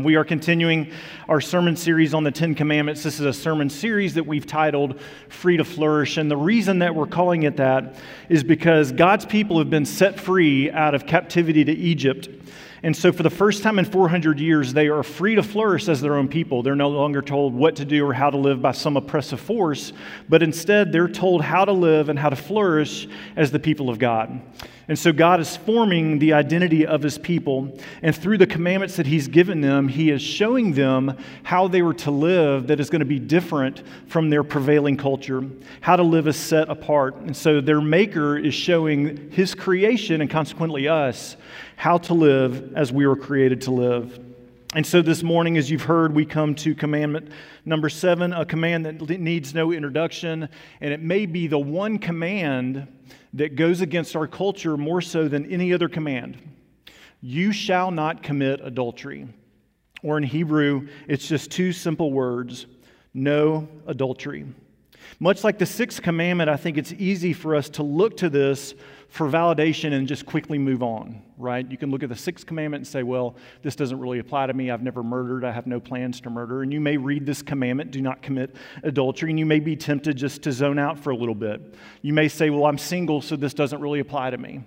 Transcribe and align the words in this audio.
We 0.00 0.14
are 0.14 0.24
continuing 0.24 0.92
our 1.28 1.40
sermon 1.40 1.74
series 1.74 2.14
on 2.14 2.22
the 2.22 2.30
Ten 2.30 2.54
Commandments. 2.54 3.02
This 3.02 3.18
is 3.18 3.26
a 3.26 3.32
sermon 3.32 3.68
series 3.68 4.14
that 4.14 4.24
we've 4.24 4.46
titled 4.46 5.00
Free 5.28 5.56
to 5.56 5.64
Flourish. 5.64 6.18
And 6.18 6.30
the 6.30 6.36
reason 6.36 6.78
that 6.78 6.94
we're 6.94 7.08
calling 7.08 7.42
it 7.42 7.56
that 7.56 7.96
is 8.28 8.44
because 8.44 8.92
God's 8.92 9.26
people 9.26 9.58
have 9.58 9.70
been 9.70 9.84
set 9.84 10.20
free 10.20 10.70
out 10.70 10.94
of 10.94 11.04
captivity 11.04 11.64
to 11.64 11.72
Egypt. 11.72 12.28
And 12.84 12.96
so, 12.96 13.10
for 13.10 13.24
the 13.24 13.30
first 13.30 13.64
time 13.64 13.80
in 13.80 13.86
400 13.86 14.38
years, 14.38 14.72
they 14.72 14.86
are 14.86 15.02
free 15.02 15.34
to 15.34 15.42
flourish 15.42 15.88
as 15.88 16.00
their 16.00 16.14
own 16.14 16.28
people. 16.28 16.62
They're 16.62 16.76
no 16.76 16.90
longer 16.90 17.20
told 17.20 17.52
what 17.52 17.74
to 17.74 17.84
do 17.84 18.06
or 18.06 18.12
how 18.12 18.30
to 18.30 18.36
live 18.36 18.62
by 18.62 18.70
some 18.70 18.96
oppressive 18.96 19.40
force, 19.40 19.92
but 20.28 20.44
instead, 20.44 20.92
they're 20.92 21.08
told 21.08 21.42
how 21.42 21.64
to 21.64 21.72
live 21.72 22.08
and 22.08 22.16
how 22.16 22.28
to 22.28 22.36
flourish 22.36 23.08
as 23.34 23.50
the 23.50 23.58
people 23.58 23.90
of 23.90 23.98
God. 23.98 24.40
And 24.88 24.98
so 24.98 25.12
God 25.12 25.38
is 25.38 25.54
forming 25.54 26.18
the 26.18 26.32
identity 26.32 26.86
of 26.86 27.02
his 27.02 27.18
people. 27.18 27.78
And 28.00 28.16
through 28.16 28.38
the 28.38 28.46
commandments 28.46 28.96
that 28.96 29.06
he's 29.06 29.28
given 29.28 29.60
them, 29.60 29.86
he 29.86 30.10
is 30.10 30.22
showing 30.22 30.72
them 30.72 31.16
how 31.42 31.68
they 31.68 31.82
were 31.82 31.92
to 31.94 32.10
live 32.10 32.68
that 32.68 32.80
is 32.80 32.88
going 32.88 33.00
to 33.00 33.06
be 33.06 33.18
different 33.18 33.82
from 34.06 34.30
their 34.30 34.42
prevailing 34.42 34.96
culture, 34.96 35.44
how 35.82 35.96
to 35.96 36.02
live 36.02 36.26
as 36.26 36.36
set 36.36 36.70
apart. 36.70 37.16
And 37.16 37.36
so 37.36 37.60
their 37.60 37.82
maker 37.82 38.38
is 38.38 38.54
showing 38.54 39.30
his 39.30 39.54
creation 39.54 40.22
and 40.22 40.30
consequently 40.30 40.88
us 40.88 41.36
how 41.76 41.98
to 41.98 42.14
live 42.14 42.74
as 42.74 42.90
we 42.90 43.06
were 43.06 43.16
created 43.16 43.60
to 43.62 43.70
live. 43.70 44.18
And 44.74 44.86
so 44.86 45.02
this 45.02 45.22
morning, 45.22 45.58
as 45.58 45.70
you've 45.70 45.82
heard, 45.82 46.14
we 46.14 46.24
come 46.24 46.54
to 46.56 46.74
commandment 46.74 47.30
number 47.64 47.88
seven, 47.90 48.32
a 48.32 48.44
command 48.44 48.86
that 48.86 49.00
needs 49.20 49.54
no 49.54 49.72
introduction. 49.72 50.48
And 50.80 50.92
it 50.92 51.00
may 51.00 51.26
be 51.26 51.46
the 51.46 51.58
one 51.58 51.98
command 51.98 52.86
that 53.34 53.56
goes 53.56 53.80
against 53.80 54.16
our 54.16 54.26
culture 54.26 54.76
more 54.76 55.00
so 55.00 55.28
than 55.28 55.50
any 55.50 55.72
other 55.72 55.88
command. 55.88 56.38
You 57.20 57.52
shall 57.52 57.90
not 57.90 58.22
commit 58.22 58.60
adultery. 58.62 59.28
Or 60.02 60.16
in 60.16 60.24
Hebrew, 60.24 60.88
it's 61.08 61.28
just 61.28 61.50
two 61.50 61.72
simple 61.72 62.12
words 62.12 62.66
no 63.14 63.66
adultery. 63.86 64.46
Much 65.20 65.42
like 65.42 65.58
the 65.58 65.66
sixth 65.66 66.00
commandment, 66.00 66.48
I 66.48 66.56
think 66.56 66.78
it's 66.78 66.92
easy 66.92 67.32
for 67.32 67.56
us 67.56 67.68
to 67.70 67.82
look 67.82 68.16
to 68.18 68.30
this 68.30 68.74
for 69.08 69.28
validation 69.28 69.92
and 69.92 70.06
just 70.06 70.26
quickly 70.26 70.58
move 70.58 70.80
on, 70.80 71.22
right? 71.36 71.68
You 71.68 71.76
can 71.76 71.90
look 71.90 72.04
at 72.04 72.08
the 72.08 72.14
sixth 72.14 72.46
commandment 72.46 72.82
and 72.82 72.86
say, 72.86 73.02
well, 73.02 73.34
this 73.62 73.74
doesn't 73.74 73.98
really 73.98 74.20
apply 74.20 74.46
to 74.46 74.54
me. 74.54 74.70
I've 74.70 74.82
never 74.82 75.02
murdered. 75.02 75.44
I 75.44 75.50
have 75.50 75.66
no 75.66 75.80
plans 75.80 76.20
to 76.20 76.30
murder. 76.30 76.62
And 76.62 76.72
you 76.72 76.80
may 76.80 76.96
read 76.96 77.26
this 77.26 77.42
commandment, 77.42 77.90
do 77.90 78.00
not 78.00 78.22
commit 78.22 78.54
adultery, 78.84 79.30
and 79.30 79.38
you 79.38 79.46
may 79.46 79.58
be 79.58 79.74
tempted 79.74 80.16
just 80.16 80.42
to 80.42 80.52
zone 80.52 80.78
out 80.78 80.98
for 81.00 81.10
a 81.10 81.16
little 81.16 81.34
bit. 81.34 81.74
You 82.02 82.12
may 82.12 82.28
say, 82.28 82.50
well, 82.50 82.66
I'm 82.66 82.78
single, 82.78 83.20
so 83.20 83.34
this 83.34 83.54
doesn't 83.54 83.80
really 83.80 84.00
apply 84.00 84.30
to 84.30 84.38
me. 84.38 84.60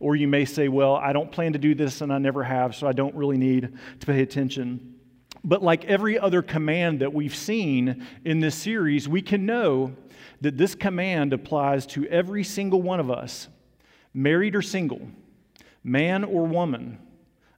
Or 0.00 0.16
you 0.16 0.28
may 0.28 0.46
say, 0.46 0.68
well, 0.68 0.94
I 0.94 1.12
don't 1.12 1.30
plan 1.30 1.52
to 1.52 1.58
do 1.58 1.74
this 1.74 2.00
and 2.00 2.12
I 2.12 2.18
never 2.18 2.44
have, 2.44 2.74
so 2.74 2.86
I 2.86 2.92
don't 2.92 3.14
really 3.14 3.36
need 3.36 3.76
to 4.00 4.06
pay 4.06 4.22
attention. 4.22 4.97
But 5.44 5.62
like 5.62 5.84
every 5.84 6.18
other 6.18 6.42
command 6.42 7.00
that 7.00 7.12
we've 7.12 7.34
seen 7.34 8.06
in 8.24 8.40
this 8.40 8.54
series, 8.54 9.08
we 9.08 9.22
can 9.22 9.46
know 9.46 9.94
that 10.40 10.56
this 10.56 10.74
command 10.74 11.32
applies 11.32 11.86
to 11.86 12.06
every 12.06 12.44
single 12.44 12.82
one 12.82 13.00
of 13.00 13.10
us 13.10 13.48
married 14.14 14.56
or 14.56 14.62
single, 14.62 15.00
man 15.84 16.24
or 16.24 16.46
woman, 16.46 16.98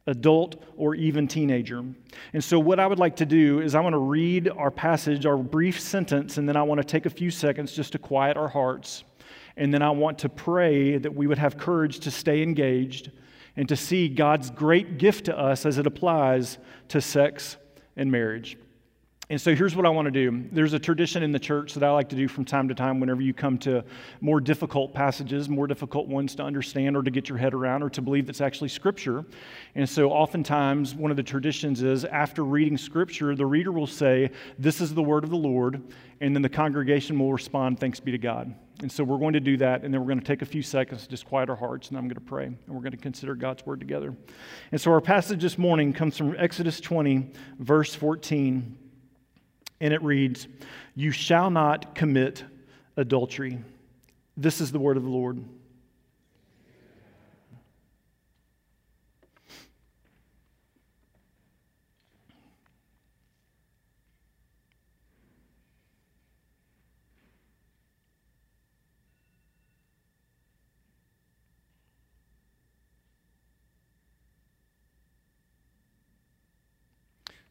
adult 0.06 0.62
or 0.76 0.94
even 0.94 1.26
teenager. 1.28 1.84
And 2.32 2.42
so, 2.42 2.58
what 2.58 2.80
I 2.80 2.86
would 2.86 2.98
like 2.98 3.16
to 3.16 3.26
do 3.26 3.60
is, 3.60 3.74
I 3.74 3.80
want 3.80 3.94
to 3.94 3.98
read 3.98 4.48
our 4.48 4.70
passage, 4.70 5.26
our 5.26 5.36
brief 5.36 5.80
sentence, 5.80 6.36
and 6.36 6.48
then 6.48 6.56
I 6.56 6.62
want 6.62 6.80
to 6.80 6.86
take 6.86 7.06
a 7.06 7.10
few 7.10 7.30
seconds 7.30 7.72
just 7.72 7.92
to 7.92 7.98
quiet 7.98 8.36
our 8.36 8.48
hearts. 8.48 9.04
And 9.56 9.72
then 9.72 9.82
I 9.82 9.90
want 9.90 10.18
to 10.20 10.28
pray 10.28 10.96
that 10.98 11.14
we 11.14 11.26
would 11.26 11.38
have 11.38 11.58
courage 11.58 12.00
to 12.00 12.10
stay 12.10 12.42
engaged 12.42 13.10
and 13.56 13.68
to 13.68 13.76
see 13.76 14.08
God's 14.08 14.50
great 14.50 14.98
gift 14.98 15.26
to 15.26 15.38
us 15.38 15.66
as 15.66 15.76
it 15.76 15.86
applies 15.86 16.58
to 16.88 17.00
sex 17.00 17.56
and 17.96 18.10
marriage. 18.10 18.56
And 19.30 19.40
so 19.40 19.54
here's 19.54 19.76
what 19.76 19.86
I 19.86 19.90
want 19.90 20.06
to 20.06 20.10
do. 20.10 20.44
There's 20.50 20.72
a 20.72 20.78
tradition 20.78 21.22
in 21.22 21.30
the 21.30 21.38
church 21.38 21.74
that 21.74 21.84
I 21.84 21.92
like 21.92 22.08
to 22.08 22.16
do 22.16 22.26
from 22.26 22.44
time 22.44 22.66
to 22.66 22.74
time 22.74 22.98
whenever 22.98 23.22
you 23.22 23.32
come 23.32 23.58
to 23.58 23.84
more 24.20 24.40
difficult 24.40 24.92
passages, 24.92 25.48
more 25.48 25.68
difficult 25.68 26.08
ones 26.08 26.34
to 26.34 26.42
understand 26.42 26.96
or 26.96 27.04
to 27.04 27.12
get 27.12 27.28
your 27.28 27.38
head 27.38 27.54
around 27.54 27.84
or 27.84 27.90
to 27.90 28.02
believe 28.02 28.26
that's 28.26 28.40
actually 28.40 28.70
scripture. 28.70 29.24
And 29.76 29.88
so 29.88 30.10
oftentimes 30.10 30.96
one 30.96 31.12
of 31.12 31.16
the 31.16 31.22
traditions 31.22 31.80
is 31.80 32.04
after 32.04 32.42
reading 32.42 32.76
scripture, 32.76 33.36
the 33.36 33.46
reader 33.46 33.70
will 33.70 33.86
say, 33.86 34.32
This 34.58 34.80
is 34.80 34.94
the 34.94 35.02
word 35.02 35.22
of 35.22 35.30
the 35.30 35.36
Lord, 35.36 35.80
and 36.20 36.34
then 36.34 36.42
the 36.42 36.48
congregation 36.48 37.16
will 37.16 37.32
respond, 37.32 37.78
Thanks 37.78 38.00
be 38.00 38.10
to 38.10 38.18
God. 38.18 38.52
And 38.80 38.90
so 38.90 39.04
we're 39.04 39.18
going 39.18 39.34
to 39.34 39.40
do 39.40 39.56
that, 39.58 39.84
and 39.84 39.92
then 39.92 40.00
we're 40.00 40.06
going 40.06 40.20
to 40.20 40.26
take 40.26 40.42
a 40.42 40.46
few 40.46 40.62
seconds 40.62 41.02
to 41.02 41.08
just 41.08 41.26
quiet 41.26 41.50
our 41.50 41.56
hearts, 41.56 41.88
and 41.88 41.98
I'm 41.98 42.04
going 42.04 42.14
to 42.14 42.20
pray, 42.20 42.46
and 42.46 42.58
we're 42.66 42.80
going 42.80 42.92
to 42.92 42.96
consider 42.96 43.34
God's 43.34 43.66
word 43.66 43.78
together. 43.78 44.14
And 44.72 44.80
so 44.80 44.90
our 44.90 45.02
passage 45.02 45.42
this 45.42 45.58
morning 45.58 45.92
comes 45.92 46.16
from 46.16 46.34
Exodus 46.38 46.80
20, 46.80 47.30
verse 47.58 47.94
14 47.94 48.78
and 49.80 49.94
it 49.94 50.02
reads, 50.02 50.46
You 50.94 51.10
shall 51.10 51.50
not 51.50 51.94
commit 51.94 52.44
adultery. 52.96 53.58
This 54.36 54.60
is 54.60 54.72
the 54.72 54.78
word 54.78 54.96
of 54.96 55.02
the 55.02 55.10
Lord. 55.10 55.42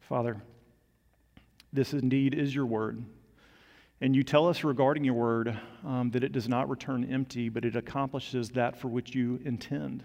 Father, 0.09 0.41
this 1.71 1.93
indeed 1.93 2.33
is 2.33 2.55
your 2.55 2.65
word. 2.65 3.05
And 4.01 4.15
you 4.15 4.23
tell 4.23 4.47
us 4.47 4.63
regarding 4.63 5.03
your 5.03 5.13
word 5.13 5.55
um, 5.85 6.09
that 6.11 6.23
it 6.23 6.31
does 6.31 6.49
not 6.49 6.67
return 6.67 7.03
empty, 7.03 7.47
but 7.47 7.63
it 7.63 7.75
accomplishes 7.75 8.49
that 8.49 8.75
for 8.75 8.87
which 8.87 9.13
you 9.13 9.39
intend. 9.45 10.03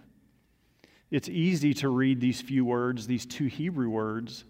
It's 1.10 1.30
easy 1.30 1.72
to 1.74 1.88
read 1.88 2.20
these 2.20 2.42
few 2.42 2.66
words, 2.66 3.06
these 3.06 3.24
two 3.24 3.46
Hebrew 3.46 3.88
words, 3.88 4.44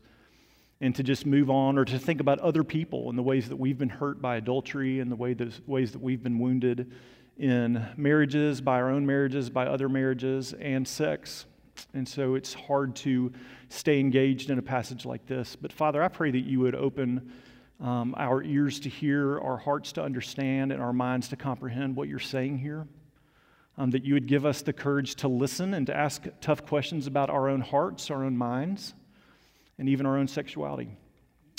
and 0.81 0.93
to 0.97 1.05
just 1.05 1.25
move 1.25 1.51
on 1.51 1.79
or 1.79 1.85
to 1.85 2.01
think 2.01 2.21
about 2.21 2.41
other 2.41 2.65
people 2.65 3.09
and 3.09 3.17
the 3.17 3.23
ways 3.23 3.49
that 3.49 3.57
we've 3.57 3.79
been 3.79 3.89
hurt 3.89 4.21
by 4.21 4.35
adultery 4.37 4.99
and 4.99 5.09
the 5.09 5.17
way 5.17 5.35
the 5.35 5.53
ways 5.69 5.93
that 5.93 6.03
we've 6.03 6.23
been 6.23 6.41
wounded 6.41 6.91
in 7.37 7.87
marriages, 7.97 8.61
by 8.61 8.81
our 8.81 8.91
own 8.91 9.07
marriages, 9.07 9.51
by 9.51 9.67
other 9.67 9.89
marriages, 9.89 10.53
and 10.55 10.89
sex. 10.89 11.47
And 11.93 12.09
so 12.09 12.35
it's 12.35 12.55
hard 12.55 12.97
to 12.97 13.33
stay 13.69 14.01
engaged 14.01 14.51
in 14.51 14.59
a 14.59 14.63
passage 14.63 15.05
like 15.05 15.27
this. 15.27 15.57
But 15.57 15.73
Father, 15.73 16.03
I 16.03 16.09
pray 16.09 16.31
that 16.31 16.41
you 16.41 16.61
would 16.61 16.75
open 16.75 17.33
um, 17.81 18.15
our 18.17 18.43
ears 18.43 18.81
to 18.81 18.89
hear, 18.89 19.39
our 19.41 19.57
hearts 19.57 19.93
to 19.93 20.03
understand, 20.03 20.73
and 20.73 20.81
our 20.81 20.93
minds 20.93 21.29
to 21.29 21.37
comprehend 21.37 21.97
what 21.97 22.09
you're 22.09 22.19
saying 22.19 22.59
here. 22.59 22.87
Um, 23.77 23.91
that 23.91 24.05
you 24.05 24.15
would 24.15 24.29
give 24.29 24.47
us 24.47 24.63
the 24.63 24.73
courage 24.73 25.17
to 25.17 25.29
listen 25.29 25.75
and 25.75 25.87
to 25.89 25.97
ask 25.97 26.23
tough 26.41 26.65
questions 26.65 27.09
about 27.09 27.29
our 27.29 27.49
own 27.49 27.61
hearts, 27.61 28.09
our 28.09 28.23
own 28.23 28.37
minds, 28.37 28.95
and 29.79 29.89
even 29.89 30.07
our 30.07 30.17
own 30.17 30.29
sexuality. 30.29 30.89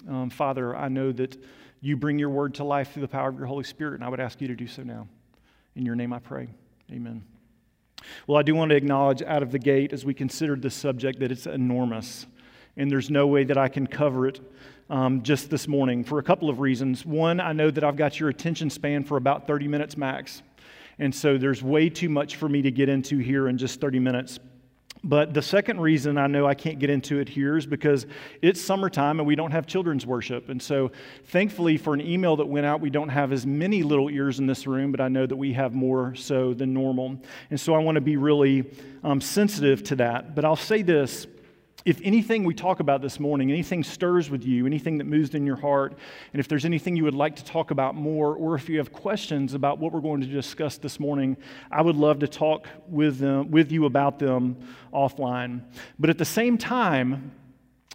Um, 0.08 0.30
Father, 0.30 0.76
I 0.76 0.88
know 0.88 1.12
that 1.12 1.38
you 1.82 1.98
bring 1.98 2.18
your 2.18 2.30
word 2.30 2.54
to 2.56 2.64
life 2.64 2.94
through 2.94 3.02
the 3.02 3.10
power 3.10 3.28
of 3.28 3.38
your 3.38 3.48
Holy 3.48 3.66
Spirit, 3.66 3.96
and 3.96 4.04
I 4.04 4.08
would 4.08 4.22
ask 4.22 4.40
you 4.40 4.48
to 4.48 4.56
do 4.56 4.68
so 4.68 4.84
now. 4.84 5.08
In 5.76 5.86
your 5.86 5.96
name 5.96 6.14
I 6.14 6.20
pray. 6.20 6.48
Amen. 6.90 7.35
Well, 8.28 8.38
I 8.38 8.44
do 8.44 8.56
want 8.56 8.70
to 8.70 8.76
acknowledge 8.76 9.22
out 9.22 9.44
of 9.44 9.52
the 9.52 9.60
gate 9.60 9.94
as 9.94 10.06
we 10.06 10.14
considered 10.14 10.62
this 10.62 10.76
subject 10.76 11.20
that 11.20 11.32
it's 11.32 11.46
enormous, 11.46 12.26
and 12.78 12.90
there's 12.90 13.10
no 13.10 13.28
way 13.28 13.44
that 13.44 13.58
I 13.58 13.68
can 13.68 13.88
cover 13.88 14.28
it 14.28 14.40
um, 14.90 15.24
just 15.24 15.50
this 15.50 15.68
morning 15.68 16.04
for 16.04 16.20
a 16.20 16.24
couple 16.24 16.50
of 16.50 16.60
reasons. 16.60 17.06
One, 17.06 17.40
I 17.40 17.54
know 17.54 17.72
that 17.72 17.84
I've 17.84 17.98
got 17.98 18.20
your 18.20 18.30
attention 18.30 18.70
span 18.70 19.04
for 19.04 19.18
about 19.18 19.48
30 19.48 19.68
minutes 19.68 19.98
max, 19.98 20.42
and 21.00 21.14
so 21.14 21.38
there's 21.38 21.62
way 21.64 21.90
too 21.90 22.10
much 22.10 22.36
for 22.36 22.48
me 22.48 22.62
to 22.62 22.72
get 22.72 22.90
into 22.90 23.18
here 23.18 23.48
in 23.48 23.58
just 23.58 23.82
30 23.82 24.00
minutes. 24.00 24.40
But 25.08 25.36
the 25.36 25.42
second 25.44 25.80
reason 25.80 26.18
I 26.18 26.26
know 26.26 26.48
I 26.48 26.56
can't 26.56 26.80
get 26.80 26.90
into 26.90 27.20
it 27.20 27.30
here 27.30 27.58
is 27.58 27.68
because 27.68 28.08
it's 28.42 28.60
summertime 28.60 29.20
and 29.20 29.28
we 29.28 29.36
don't 29.36 29.52
have 29.52 29.68
children's 29.68 30.04
worship. 30.04 30.50
And 30.50 30.60
so, 30.60 30.92
thankfully, 31.26 31.78
for 31.78 31.94
an 31.94 32.02
email 32.02 32.36
that 32.38 32.48
went 32.48 32.66
out, 32.66 32.82
we 32.82 32.90
don't 32.90 33.10
have 33.10 33.32
as 33.32 33.46
many 33.46 33.84
little 33.84 34.10
ears 34.10 34.40
in 34.40 34.48
this 34.48 34.66
room, 34.66 34.92
but 34.92 35.00
I 35.00 35.08
know 35.08 35.28
that 35.28 35.36
we 35.36 35.54
have 35.54 35.76
more 35.76 36.16
so 36.16 36.56
than 36.56 36.74
normal. 36.74 37.22
And 37.52 37.60
so, 37.60 37.76
I 37.76 37.78
want 37.78 37.98
to 37.98 38.02
be 38.02 38.18
really 38.18 38.66
um, 39.04 39.22
sensitive 39.22 39.84
to 39.84 39.96
that. 39.98 40.34
But 40.34 40.44
I'll 40.44 40.56
say 40.56 40.82
this 40.82 41.28
if 41.86 42.02
anything 42.04 42.44
we 42.44 42.56
talk 42.56 42.80
about 42.80 43.04
this 43.04 43.20
morning, 43.20 43.52
anything 43.52 43.84
stirs 43.84 44.32
with 44.32 44.44
you, 44.44 44.66
anything 44.66 44.98
that 44.98 45.04
moves 45.04 45.36
in 45.36 45.46
your 45.46 45.56
heart, 45.56 45.96
and 46.34 46.40
if 46.40 46.48
there's 46.48 46.66
anything 46.66 46.96
you 46.96 47.04
would 47.04 47.14
like 47.14 47.36
to 47.36 47.46
talk 47.46 47.70
about 47.70 47.94
more, 47.94 48.36
or 48.36 48.56
if 48.56 48.68
you 48.68 48.80
have 48.80 48.92
questions 48.92 49.54
about 49.54 49.78
what 49.78 49.94
we're 49.94 50.02
going 50.02 50.20
to 50.22 50.28
discuss 50.28 50.78
this 50.80 51.00
morning, 51.00 51.38
I 51.72 51.84
would 51.84 51.96
love 51.96 52.18
to 52.20 52.28
talk 52.28 52.68
with, 52.88 53.20
them, 53.20 53.52
with 53.52 53.72
you 53.72 53.86
about 53.86 54.18
them 54.18 54.58
offline. 54.92 55.62
But 56.00 56.10
at 56.10 56.18
the 56.18 56.26
same 56.26 56.58
time, 56.58 57.32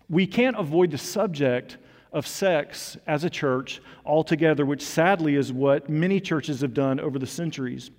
we 0.08 0.24
can't 0.24 0.56
avoid 0.56 0.92
the 0.92 0.98
subject 0.98 1.76
of 2.12 2.28
sex 2.28 2.96
as 3.08 3.24
a 3.24 3.30
church 3.30 3.82
altogether, 4.06 4.64
which 4.64 4.82
sadly 4.82 5.34
is 5.34 5.52
what 5.52 5.88
many 5.88 6.20
churches 6.20 6.60
have 6.60 6.74
done 6.74 7.00
over 7.00 7.18
the 7.18 7.26
centuries. 7.26 7.90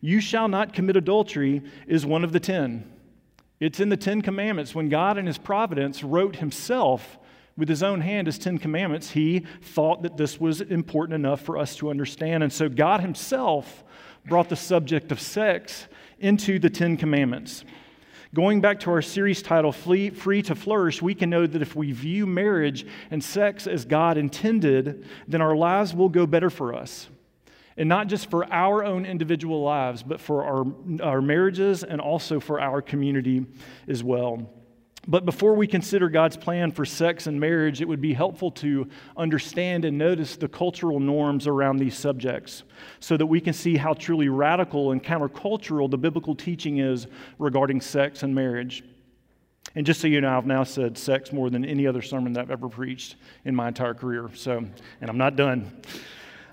You 0.00 0.20
shall 0.20 0.46
not 0.46 0.72
commit 0.72 0.96
adultery 0.96 1.62
is 1.88 2.06
one 2.06 2.22
of 2.22 2.32
the 2.32 2.40
ten. 2.40 2.90
It's 3.60 3.78
in 3.78 3.90
the 3.90 3.96
Ten 3.96 4.22
Commandments 4.22 4.74
when 4.74 4.88
God, 4.88 5.18
in 5.18 5.26
His 5.26 5.38
providence, 5.38 6.02
wrote 6.02 6.36
Himself 6.36 7.18
with 7.60 7.68
his 7.68 7.82
own 7.82 8.00
hand 8.00 8.26
his 8.26 8.38
Ten 8.38 8.56
Commandments, 8.56 9.10
he 9.10 9.44
thought 9.60 10.02
that 10.02 10.16
this 10.16 10.40
was 10.40 10.62
important 10.62 11.14
enough 11.14 11.42
for 11.42 11.58
us 11.58 11.76
to 11.76 11.90
understand. 11.90 12.42
And 12.42 12.50
so 12.50 12.70
God 12.70 13.00
himself 13.00 13.84
brought 14.26 14.48
the 14.48 14.56
subject 14.56 15.12
of 15.12 15.20
sex 15.20 15.86
into 16.18 16.58
the 16.58 16.70
Ten 16.70 16.96
Commandments. 16.96 17.64
Going 18.32 18.62
back 18.62 18.80
to 18.80 18.90
our 18.90 19.02
series 19.02 19.42
title, 19.42 19.72
Free 19.72 20.42
to 20.42 20.54
Flourish, 20.54 21.02
we 21.02 21.14
can 21.14 21.28
know 21.28 21.46
that 21.46 21.60
if 21.60 21.76
we 21.76 21.92
view 21.92 22.26
marriage 22.26 22.86
and 23.10 23.22
sex 23.22 23.66
as 23.66 23.84
God 23.84 24.16
intended, 24.16 25.06
then 25.28 25.42
our 25.42 25.54
lives 25.54 25.94
will 25.94 26.08
go 26.08 26.26
better 26.26 26.48
for 26.48 26.74
us. 26.74 27.08
And 27.76 27.88
not 27.88 28.08
just 28.08 28.30
for 28.30 28.44
our 28.52 28.84
own 28.84 29.06
individual 29.06 29.62
lives, 29.62 30.02
but 30.02 30.20
for 30.20 30.44
our, 30.44 30.66
our 31.02 31.22
marriages 31.22 31.82
and 31.82 32.00
also 32.00 32.40
for 32.40 32.60
our 32.60 32.82
community 32.82 33.46
as 33.88 34.02
well. 34.02 34.48
But 35.08 35.24
before 35.24 35.54
we 35.54 35.66
consider 35.66 36.10
God's 36.10 36.36
plan 36.36 36.72
for 36.72 36.84
sex 36.84 37.26
and 37.26 37.40
marriage, 37.40 37.80
it 37.80 37.88
would 37.88 38.02
be 38.02 38.12
helpful 38.12 38.50
to 38.52 38.86
understand 39.16 39.84
and 39.86 39.96
notice 39.96 40.36
the 40.36 40.48
cultural 40.48 41.00
norms 41.00 41.46
around 41.46 41.78
these 41.78 41.96
subjects 41.96 42.64
so 43.00 43.16
that 43.16 43.26
we 43.26 43.40
can 43.40 43.54
see 43.54 43.76
how 43.76 43.94
truly 43.94 44.28
radical 44.28 44.92
and 44.92 45.02
countercultural 45.02 45.90
the 45.90 45.96
biblical 45.96 46.34
teaching 46.34 46.78
is 46.78 47.06
regarding 47.38 47.80
sex 47.80 48.22
and 48.22 48.34
marriage. 48.34 48.84
And 49.74 49.86
just 49.86 50.00
so 50.00 50.06
you 50.06 50.20
know, 50.20 50.36
I've 50.36 50.46
now 50.46 50.64
said 50.64 50.98
sex 50.98 51.32
more 51.32 51.48
than 51.48 51.64
any 51.64 51.86
other 51.86 52.02
sermon 52.02 52.34
that 52.34 52.42
I've 52.42 52.50
ever 52.50 52.68
preached 52.68 53.16
in 53.44 53.54
my 53.54 53.68
entire 53.68 53.94
career. 53.94 54.28
So, 54.34 54.58
and 54.58 55.10
I'm 55.10 55.18
not 55.18 55.34
done. 55.36 55.80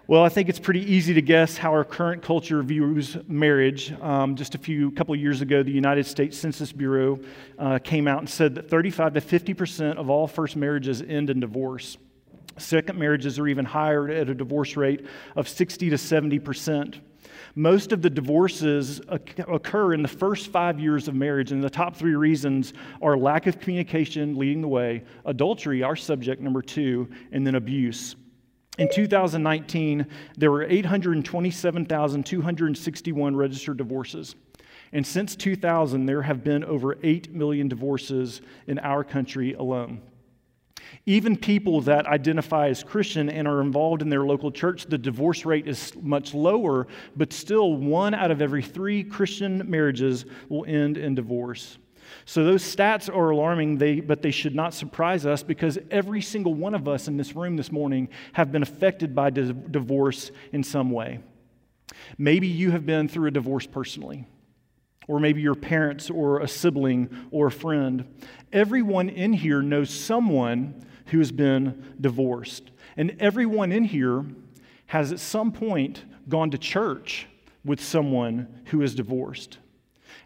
Well, 0.09 0.23
I 0.23 0.29
think 0.29 0.47
it's 0.47 0.57
pretty 0.57 0.89
easy 0.89 1.13
to 1.15 1.21
guess 1.21 1.57
how 1.57 1.71
our 1.71 1.83
current 1.83 2.23
culture 2.23 2.63
views 2.63 3.17
marriage. 3.27 3.91
Um, 4.01 4.37
just 4.37 4.55
a 4.55 4.57
few 4.57 4.89
couple 4.91 5.13
years 5.17 5.41
ago, 5.41 5.63
the 5.63 5.71
United 5.71 6.05
States 6.05 6.37
Census 6.37 6.71
Bureau 6.71 7.19
uh, 7.59 7.79
came 7.79 8.07
out 8.07 8.19
and 8.19 8.29
said 8.29 8.55
that 8.55 8.69
35 8.69 9.15
to 9.15 9.21
50 9.21 9.53
percent 9.53 9.99
of 9.99 10.09
all 10.09 10.25
first 10.25 10.55
marriages 10.55 11.01
end 11.01 11.29
in 11.29 11.41
divorce. 11.41 11.97
Second 12.57 12.97
marriages 12.97 13.37
are 13.37 13.49
even 13.49 13.65
higher 13.65 14.07
at 14.07 14.29
a 14.29 14.33
divorce 14.33 14.77
rate 14.77 15.05
of 15.35 15.49
60 15.49 15.89
to 15.89 15.97
70 15.97 16.39
percent. 16.39 17.01
Most 17.55 17.91
of 17.91 18.01
the 18.01 18.09
divorces 18.09 19.01
occur 19.09 19.93
in 19.93 20.03
the 20.03 20.07
first 20.07 20.53
five 20.53 20.79
years 20.79 21.09
of 21.09 21.15
marriage, 21.15 21.51
and 21.51 21.61
the 21.61 21.69
top 21.69 21.97
three 21.97 22.15
reasons 22.15 22.71
are 23.01 23.17
lack 23.17 23.45
of 23.45 23.59
communication 23.59 24.37
leading 24.37 24.61
the 24.61 24.69
way, 24.69 25.03
adultery, 25.25 25.83
our 25.83 25.97
subject 25.97 26.41
number 26.41 26.61
two, 26.61 27.09
and 27.33 27.45
then 27.45 27.55
abuse. 27.55 28.15
In 28.77 28.89
2019, 28.89 30.05
there 30.37 30.51
were 30.51 30.63
827,261 30.63 33.35
registered 33.35 33.77
divorces. 33.77 34.35
And 34.93 35.05
since 35.05 35.35
2000, 35.35 36.05
there 36.05 36.21
have 36.21 36.43
been 36.43 36.63
over 36.63 36.97
8 37.01 37.33
million 37.33 37.67
divorces 37.67 38.41
in 38.67 38.79
our 38.79 39.03
country 39.03 39.53
alone. 39.53 40.01
Even 41.05 41.35
people 41.35 41.81
that 41.81 42.05
identify 42.05 42.69
as 42.69 42.83
Christian 42.83 43.29
and 43.29 43.47
are 43.47 43.61
involved 43.61 44.01
in 44.01 44.09
their 44.09 44.23
local 44.23 44.51
church, 44.51 44.85
the 44.85 44.97
divorce 44.97 45.45
rate 45.45 45.67
is 45.67 45.93
much 46.01 46.33
lower, 46.33 46.87
but 47.15 47.33
still 47.33 47.75
one 47.75 48.13
out 48.13 48.31
of 48.31 48.41
every 48.41 48.61
three 48.61 49.03
Christian 49.03 49.69
marriages 49.69 50.25
will 50.49 50.65
end 50.65 50.97
in 50.97 51.15
divorce. 51.15 51.77
So 52.25 52.43
those 52.43 52.63
stats 52.63 53.13
are 53.13 53.29
alarming, 53.29 53.77
they, 53.77 53.99
but 53.99 54.21
they 54.21 54.31
should 54.31 54.55
not 54.55 54.73
surprise 54.73 55.25
us 55.25 55.43
because 55.43 55.77
every 55.91 56.21
single 56.21 56.53
one 56.53 56.75
of 56.75 56.87
us 56.87 57.07
in 57.07 57.17
this 57.17 57.35
room 57.35 57.55
this 57.55 57.71
morning 57.71 58.09
have 58.33 58.51
been 58.51 58.63
affected 58.63 59.15
by 59.15 59.29
di- 59.29 59.53
divorce 59.71 60.31
in 60.51 60.63
some 60.63 60.91
way. 60.91 61.19
Maybe 62.17 62.47
you 62.47 62.71
have 62.71 62.85
been 62.85 63.07
through 63.07 63.27
a 63.27 63.31
divorce 63.31 63.65
personally, 63.65 64.25
or 65.07 65.19
maybe 65.19 65.41
your 65.41 65.55
parents 65.55 66.09
or 66.09 66.39
a 66.39 66.47
sibling 66.47 67.09
or 67.31 67.47
a 67.47 67.51
friend. 67.51 68.05
Everyone 68.51 69.09
in 69.09 69.33
here 69.33 69.61
knows 69.61 69.89
someone 69.89 70.85
who 71.07 71.19
has 71.19 71.31
been 71.31 71.95
divorced. 71.99 72.71
And 72.97 73.15
everyone 73.19 73.71
in 73.71 73.85
here 73.85 74.25
has 74.87 75.11
at 75.11 75.19
some 75.19 75.51
point 75.51 76.03
gone 76.27 76.51
to 76.51 76.57
church 76.57 77.27
with 77.63 77.81
someone 77.81 78.61
who 78.65 78.81
is 78.81 78.95
divorced. 78.95 79.57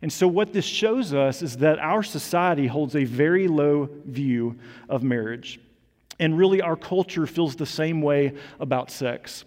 And 0.02 0.12
so, 0.12 0.28
what 0.28 0.52
this 0.52 0.66
shows 0.66 1.14
us 1.14 1.42
is 1.42 1.58
that 1.58 1.80
our 1.80 2.02
society 2.02 2.68
holds 2.68 2.96
a 2.96 3.04
very 3.04 3.48
low 3.48 3.90
view 4.06 4.58
of 4.90 5.04
marriage. 5.04 5.60
And 6.20 6.38
really, 6.38 6.62
our 6.62 6.76
culture 6.76 7.28
feels 7.28 7.56
the 7.56 7.66
same 7.66 8.02
way 8.02 8.34
about 8.60 8.92
sex. 8.92 9.46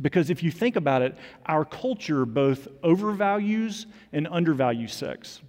Because 0.00 0.28
if 0.28 0.42
you 0.42 0.50
think 0.50 0.76
about 0.76 1.00
it, 1.00 1.16
our 1.46 1.64
culture 1.64 2.26
both 2.26 2.68
overvalues 2.82 3.86
and 4.12 4.28
undervalues 4.30 4.92
sex. 4.92 5.40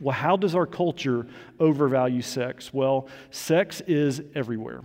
Well, 0.00 0.14
how 0.14 0.36
does 0.36 0.54
our 0.54 0.66
culture 0.66 1.26
overvalue 1.60 2.22
sex? 2.22 2.72
Well, 2.72 3.06
sex 3.30 3.80
is 3.86 4.22
everywhere. 4.34 4.82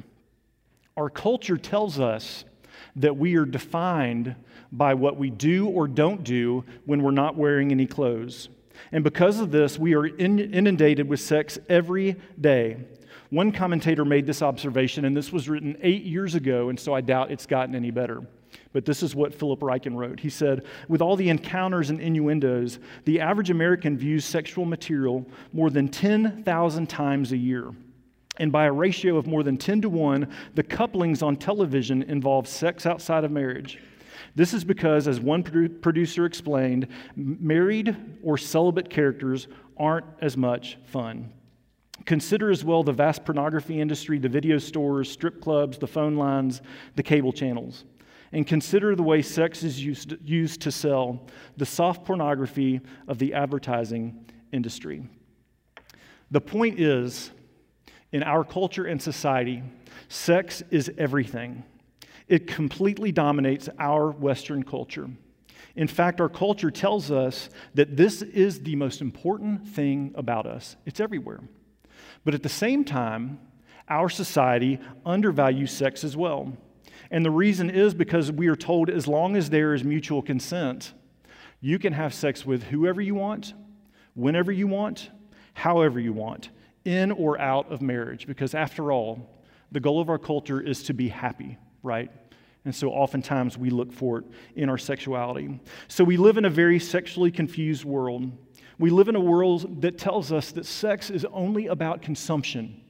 Our 0.98 1.10
culture 1.10 1.58
tells 1.58 2.00
us 2.00 2.46
that 2.98 3.18
we 3.18 3.36
are 3.36 3.46
defined 3.46 4.36
by 4.72 4.94
what 4.94 5.18
we 5.18 5.30
do 5.30 5.68
or 5.68 5.88
don't 5.88 6.24
do 6.24 6.64
when 6.86 7.02
we're 7.02 7.12
not 7.12 7.36
wearing 7.36 7.72
any 7.72 7.86
clothes. 7.86 8.50
And 8.92 9.04
because 9.04 9.40
of 9.40 9.52
this, 9.52 9.78
we 9.78 9.96
are 9.96 10.06
inundated 10.06 11.08
with 11.08 11.20
sex 11.20 11.58
every 11.70 12.16
day. 12.40 12.78
One 13.30 13.52
commentator 13.52 14.06
made 14.06 14.26
this 14.26 14.42
observation, 14.42 15.06
and 15.06 15.16
this 15.16 15.32
was 15.32 15.50
written 15.50 15.78
eight 15.82 16.04
years 16.04 16.36
ago, 16.36 16.70
and 16.70 16.80
so 16.80 16.94
I 16.94 17.02
doubt 17.02 17.32
it's 17.32 17.46
gotten 17.46 17.76
any 17.76 17.92
better. 17.92 18.22
But 18.72 18.86
this 18.86 19.04
is 19.04 19.16
what 19.16 19.34
Philip 19.34 19.60
Ryken 19.60 19.96
wrote. 19.96 20.20
He 20.20 20.30
said, 20.30 20.66
With 20.88 21.02
all 21.02 21.16
the 21.16 21.30
encounters 21.30 21.90
and 21.90 22.00
innuendos, 22.00 22.80
the 23.06 23.20
average 23.20 23.50
American 23.50 23.98
views 23.98 24.26
sexual 24.26 24.66
material 24.66 25.26
more 25.54 25.70
than 25.70 25.88
10,000 25.88 26.88
times 26.88 27.32
a 27.32 27.38
year. 27.38 27.72
And 28.38 28.52
by 28.52 28.66
a 28.66 28.72
ratio 28.72 29.18
of 29.18 29.28
more 29.28 29.44
than 29.44 29.58
10 29.58 29.82
to 29.82 29.90
1, 29.90 30.28
the 30.56 30.64
couplings 30.64 31.22
on 31.22 31.38
television 31.38 32.04
involve 32.04 32.48
sex 32.48 32.86
outside 32.86 33.24
of 33.24 33.32
marriage. 33.32 33.80
This 34.36 34.54
is 34.54 34.66
because, 34.66 35.08
as 35.08 35.20
one 35.20 35.44
producer 35.44 36.26
explained, 36.26 36.88
married 37.16 37.96
or 38.22 38.38
celibate 38.38 38.90
characters 38.90 39.48
aren't 39.78 40.06
as 40.22 40.36
much 40.36 40.78
fun. 40.86 41.32
Consider 42.06 42.52
as 42.52 42.64
well 42.64 42.84
the 42.84 42.92
vast 42.92 43.24
pornography 43.24 43.80
industry, 43.80 44.20
the 44.20 44.28
video 44.28 44.58
stores, 44.58 45.10
strip 45.10 45.42
clubs, 45.42 45.78
the 45.78 45.88
phone 45.88 46.16
lines, 46.16 46.62
the 46.96 47.04
cable 47.04 47.32
channels. 47.32 47.86
And 48.34 48.46
consider 48.46 48.96
the 48.96 49.04
way 49.04 49.22
sex 49.22 49.64
is 49.64 49.82
used, 49.82 50.16
used 50.26 50.60
to 50.62 50.72
sell 50.72 51.26
the 51.56 51.66
soft 51.66 52.04
pornography 52.04 52.82
of 53.08 53.18
the 53.18 53.34
advertising 53.34 54.26
industry. 54.52 55.08
The 56.32 56.42
point 56.42 56.80
is, 56.80 57.32
in 58.12 58.24
our 58.24 58.44
culture 58.44 58.86
and 58.86 59.02
society, 59.02 59.64
sex 60.10 60.62
is 60.70 60.92
everything. 60.98 61.64
It 62.28 62.48
completely 62.48 63.12
dominates 63.12 63.70
our 63.80 64.12
Western 64.12 64.64
culture. 64.64 65.10
In 65.76 65.88
fact, 65.88 66.22
our 66.22 66.30
culture 66.30 66.72
tells 66.72 67.12
us 67.12 67.50
that 67.74 67.98
this 67.98 68.22
is 68.22 68.62
the 68.62 68.76
most 68.76 69.02
important 69.02 69.68
thing 69.68 70.14
about 70.16 70.46
us. 70.46 70.76
It's 70.86 71.00
everywhere. 71.00 71.42
But 72.24 72.34
at 72.34 72.44
the 72.44 72.50
same 72.50 72.86
time, 72.86 73.40
our 73.90 74.10
society 74.10 74.80
undervalues 75.06 75.72
sex 75.72 76.04
as 76.04 76.16
well. 76.18 76.54
And 77.12 77.24
the 77.24 77.32
reason 77.32 77.70
is 77.70 77.94
because 77.94 78.32
we 78.32 78.48
are 78.48 78.56
told 78.56 78.90
as 78.90 79.08
long 79.08 79.36
as 79.36 79.50
there 79.50 79.74
is 79.74 79.84
mutual 79.84 80.22
consent, 80.22 80.94
you 81.62 81.78
can 81.78 81.94
have 81.94 82.14
sex 82.14 82.46
with 82.46 82.64
whoever 82.64 83.02
you 83.02 83.14
want, 83.14 83.54
whenever 84.16 84.52
you 84.52 84.66
want, 84.66 85.12
however 85.54 86.00
you 86.00 86.14
want, 86.14 86.50
in 86.86 87.12
or 87.12 87.40
out 87.40 87.72
of 87.72 87.82
marriage. 87.82 88.26
Because 88.26 88.56
after 88.56 88.92
all, 88.92 89.30
the 89.72 89.80
goal 89.80 90.00
of 90.00 90.10
our 90.10 90.18
culture 90.18 90.62
is 90.62 90.84
to 90.84 90.94
be 90.94 91.10
happy 91.10 91.58
right? 91.86 92.12
And 92.66 92.76
so 92.76 92.90
oftentimes 92.90 93.58
we 93.58 93.70
look 93.70 93.94
for 93.94 94.20
it 94.20 94.26
in 94.56 94.70
our 94.70 94.78
sexuality. 94.78 95.60
So 95.88 96.04
we 96.04 96.18
live 96.18 96.38
in 96.38 96.46
a 96.46 96.50
very 96.50 96.80
sexually 96.80 97.32
confused 97.32 97.86
world. 97.86 98.32
We 98.80 98.90
live 98.90 99.08
in 99.08 99.16
a 99.16 99.22
world 99.22 99.84
that 99.84 99.98
tells 99.98 100.32
us 100.32 100.52
that 100.54 100.66
sex 100.66 101.10
is 101.12 101.26
only 101.26 101.68
about 101.68 102.02
consumption, 102.02 102.82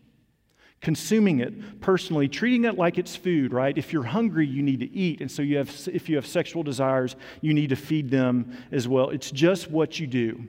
consuming 0.82 1.42
it 1.42 1.82
personally, 1.82 2.30
treating 2.30 2.64
it 2.64 2.78
like 2.78 2.98
it's 2.98 3.16
food, 3.16 3.54
right? 3.54 3.78
If 3.78 3.92
you're 3.92 4.04
hungry, 4.04 4.48
you 4.48 4.64
need 4.64 4.80
to 4.80 4.92
eat. 4.92 5.20
And 5.20 5.30
so 5.30 5.42
you 5.42 5.58
have, 5.58 5.70
if 5.92 6.08
you 6.08 6.16
have 6.16 6.26
sexual 6.26 6.64
desires, 6.64 7.18
you 7.42 7.54
need 7.54 7.70
to 7.70 7.76
feed 7.76 8.10
them 8.10 8.58
as 8.72 8.88
well. 8.88 9.10
It's 9.10 9.30
just 9.30 9.70
what 9.70 10.00
you 10.00 10.08
do. 10.08 10.48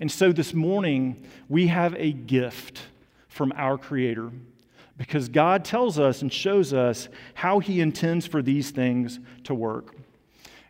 And 0.00 0.10
so 0.10 0.32
this 0.32 0.54
morning, 0.54 1.26
we 1.48 1.66
have 1.68 1.94
a 1.96 2.12
gift 2.12 2.80
from 3.28 3.52
our 3.54 3.76
Creator 3.76 4.32
because 4.96 5.28
God 5.28 5.64
tells 5.64 5.98
us 5.98 6.22
and 6.22 6.32
shows 6.32 6.72
us 6.72 7.08
how 7.34 7.58
He 7.58 7.80
intends 7.80 8.26
for 8.26 8.42
these 8.42 8.70
things 8.70 9.18
to 9.44 9.54
work. 9.54 9.96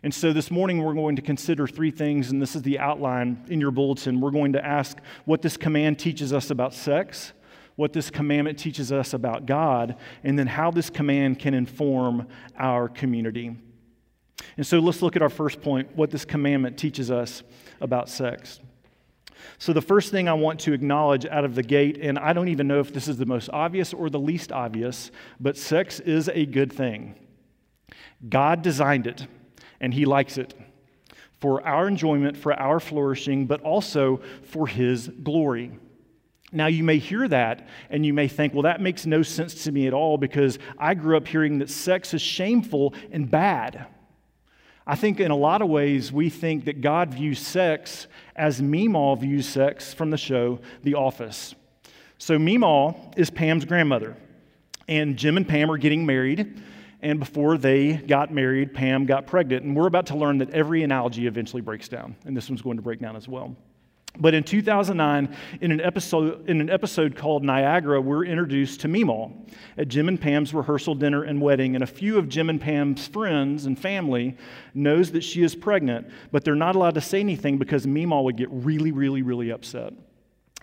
And 0.03 0.13
so 0.13 0.33
this 0.33 0.51
morning 0.51 0.83
we're 0.83 0.93
going 0.93 1.15
to 1.15 1.21
consider 1.21 1.67
three 1.67 1.91
things, 1.91 2.29
and 2.31 2.41
this 2.41 2.55
is 2.55 2.61
the 2.61 2.77
outline 2.77 3.43
in 3.47 3.59
your 3.59 3.71
bulletin. 3.71 4.21
We're 4.21 4.31
going 4.31 4.53
to 4.53 4.63
ask 4.63 4.97
what 5.25 5.41
this 5.41 5.57
command 5.57 5.97
teaches 5.97 6.31
us 6.31 6.51
about 6.51 6.73
sex, 6.73 7.33
what 7.75 7.91
this 7.91 8.09
commandment 8.09 8.59
teaches 8.59 8.91
us 8.91 9.13
about 9.13 9.45
God, 9.45 9.95
and 10.23 10.37
then 10.37 10.47
how 10.47 10.69
this 10.69 10.89
command 10.89 11.39
can 11.39 11.53
inform 11.53 12.27
our 12.57 12.87
community. 12.87 13.55
And 14.57 14.65
so 14.65 14.79
let's 14.79 15.01
look 15.01 15.15
at 15.15 15.21
our 15.21 15.29
first 15.29 15.61
point 15.61 15.95
what 15.95 16.11
this 16.11 16.23
commandment 16.23 16.77
teaches 16.77 17.09
us 17.09 17.43
about 17.81 18.07
sex. 18.07 18.59
So, 19.57 19.73
the 19.73 19.81
first 19.81 20.11
thing 20.11 20.27
I 20.27 20.33
want 20.33 20.59
to 20.61 20.73
acknowledge 20.73 21.25
out 21.25 21.45
of 21.45 21.55
the 21.55 21.63
gate, 21.63 21.97
and 22.01 22.17
I 22.17 22.33
don't 22.33 22.47
even 22.47 22.67
know 22.67 22.79
if 22.79 22.93
this 22.93 23.07
is 23.07 23.17
the 23.17 23.25
most 23.25 23.49
obvious 23.51 23.93
or 23.93 24.09
the 24.09 24.19
least 24.19 24.51
obvious, 24.51 25.11
but 25.39 25.57
sex 25.57 25.99
is 25.99 26.29
a 26.29 26.45
good 26.45 26.71
thing. 26.71 27.15
God 28.27 28.61
designed 28.61 29.07
it, 29.07 29.27
and 29.79 29.93
He 29.93 30.05
likes 30.05 30.37
it 30.37 30.53
for 31.39 31.65
our 31.65 31.87
enjoyment, 31.87 32.37
for 32.37 32.53
our 32.53 32.79
flourishing, 32.79 33.45
but 33.45 33.61
also 33.61 34.21
for 34.43 34.67
His 34.67 35.07
glory. 35.07 35.77
Now, 36.51 36.67
you 36.67 36.83
may 36.83 36.97
hear 36.97 37.27
that 37.27 37.67
and 37.89 38.05
you 38.05 38.13
may 38.13 38.27
think, 38.27 38.53
well, 38.53 38.63
that 38.63 38.79
makes 38.79 39.05
no 39.05 39.23
sense 39.23 39.65
to 39.65 39.71
me 39.71 39.87
at 39.87 39.93
all 39.93 40.17
because 40.17 40.57
I 40.77 40.93
grew 40.93 41.17
up 41.17 41.27
hearing 41.27 41.59
that 41.59 41.69
sex 41.69 42.13
is 42.13 42.21
shameful 42.21 42.93
and 43.11 43.29
bad. 43.29 43.87
I 44.87 44.95
think 44.95 45.19
in 45.19 45.31
a 45.31 45.35
lot 45.35 45.61
of 45.61 45.69
ways 45.69 46.11
we 46.11 46.29
think 46.29 46.65
that 46.65 46.81
God 46.81 47.13
views 47.13 47.39
sex 47.39 48.07
as 48.35 48.61
Meemaw 48.61 49.19
views 49.19 49.47
sex 49.47 49.93
from 49.93 50.11
the 50.11 50.17
show 50.17 50.59
The 50.83 50.93
Office. 50.93 51.55
So, 52.17 52.37
Meemaw 52.37 53.17
is 53.17 53.29
Pam's 53.29 53.65
grandmother, 53.65 54.15
and 54.87 55.17
Jim 55.17 55.37
and 55.37 55.47
Pam 55.47 55.69
are 55.71 55.77
getting 55.77 56.05
married. 56.05 56.61
And 57.01 57.19
before 57.19 57.57
they 57.57 57.93
got 57.93 58.31
married, 58.31 58.73
Pam 58.73 59.05
got 59.05 59.27
pregnant. 59.27 59.63
And 59.63 59.75
we're 59.75 59.87
about 59.87 60.07
to 60.07 60.17
learn 60.17 60.39
that 60.39 60.49
every 60.51 60.81
analogy 60.81 61.27
eventually 61.27 61.61
breaks 61.61 61.87
down, 61.87 62.15
and 62.25 62.35
this 62.35 62.49
one's 62.49 62.61
going 62.61 62.77
to 62.77 62.83
break 62.83 62.99
down 62.99 63.15
as 63.15 63.27
well. 63.27 63.55
But 64.19 64.33
in 64.33 64.43
2009, 64.43 65.35
in 65.61 65.71
an 65.71 65.81
episode, 65.81 66.49
in 66.49 66.61
an 66.61 66.69
episode 66.69 67.15
called 67.15 67.43
Niagara, 67.43 67.99
we're 67.99 68.25
introduced 68.25 68.81
to 68.81 68.87
Meemaw 68.87 69.31
at 69.77 69.87
Jim 69.87 70.07
and 70.07 70.19
Pam's 70.19 70.53
rehearsal 70.53 70.95
dinner 70.95 71.23
and 71.23 71.41
wedding. 71.41 71.75
And 71.75 71.83
a 71.83 71.87
few 71.87 72.17
of 72.17 72.29
Jim 72.29 72.49
and 72.49 72.59
Pam's 72.59 73.07
friends 73.07 73.65
and 73.65 73.77
family 73.77 74.37
knows 74.73 75.11
that 75.11 75.23
she 75.23 75.43
is 75.43 75.55
pregnant, 75.55 76.07
but 76.31 76.43
they're 76.43 76.55
not 76.55 76.75
allowed 76.75 76.95
to 76.95 77.01
say 77.01 77.19
anything 77.19 77.57
because 77.57 77.85
Meemaw 77.85 78.23
would 78.23 78.37
get 78.37 78.49
really, 78.51 78.91
really, 78.91 79.21
really 79.21 79.49
upset. 79.51 79.93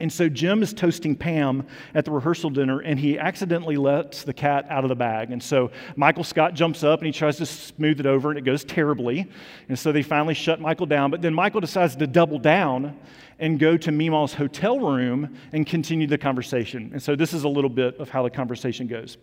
And 0.01 0.11
so 0.11 0.29
Jim 0.29 0.63
is 0.63 0.73
toasting 0.73 1.15
Pam 1.15 1.67
at 1.95 2.07
the 2.07 2.11
rehearsal 2.11 2.51
dinner, 2.51 2.81
and 2.81 2.99
he 2.99 3.19
accidentally 3.19 3.77
lets 3.77 4.25
the 4.25 4.33
cat 4.33 4.67
out 4.71 4.85
of 4.85 4.89
the 4.89 4.97
bag. 4.97 5.31
And 5.31 5.41
so 5.41 5.71
Michael 5.97 6.25
Scott 6.25 6.55
jumps 6.55 6.83
up 6.83 7.01
and 7.01 7.07
he 7.07 7.13
tries 7.13 7.37
to 7.37 7.47
smooth 7.47 8.01
it 8.01 8.07
over, 8.07 8.31
and 8.31 8.39
it 8.39 8.45
goes 8.45 8.65
terribly. 8.65 9.31
And 9.69 9.79
so 9.79 9.93
they 9.93 10.03
finally 10.03 10.35
shut 10.35 10.61
Michael 10.61 10.87
down. 10.87 11.11
But 11.11 11.21
then 11.21 11.35
Michael 11.35 11.61
decides 11.61 11.95
to 11.97 12.07
double 12.07 12.39
down 12.39 12.99
and 13.43 13.59
go 13.59 13.77
to 13.77 13.91
Meemaw's 13.91 14.33
hotel 14.33 14.79
room 14.79 15.37
and 15.53 15.67
continue 15.67 16.07
the 16.07 16.17
conversation. 16.17 16.91
And 16.93 17.03
so 17.03 17.17
this 17.17 17.35
is 17.35 17.43
a 17.43 17.49
little 17.49 17.69
bit 17.69 17.99
of 17.99 18.09
how 18.09 18.23
the 18.23 18.31
conversation 18.31 18.87
goes. 18.87 19.19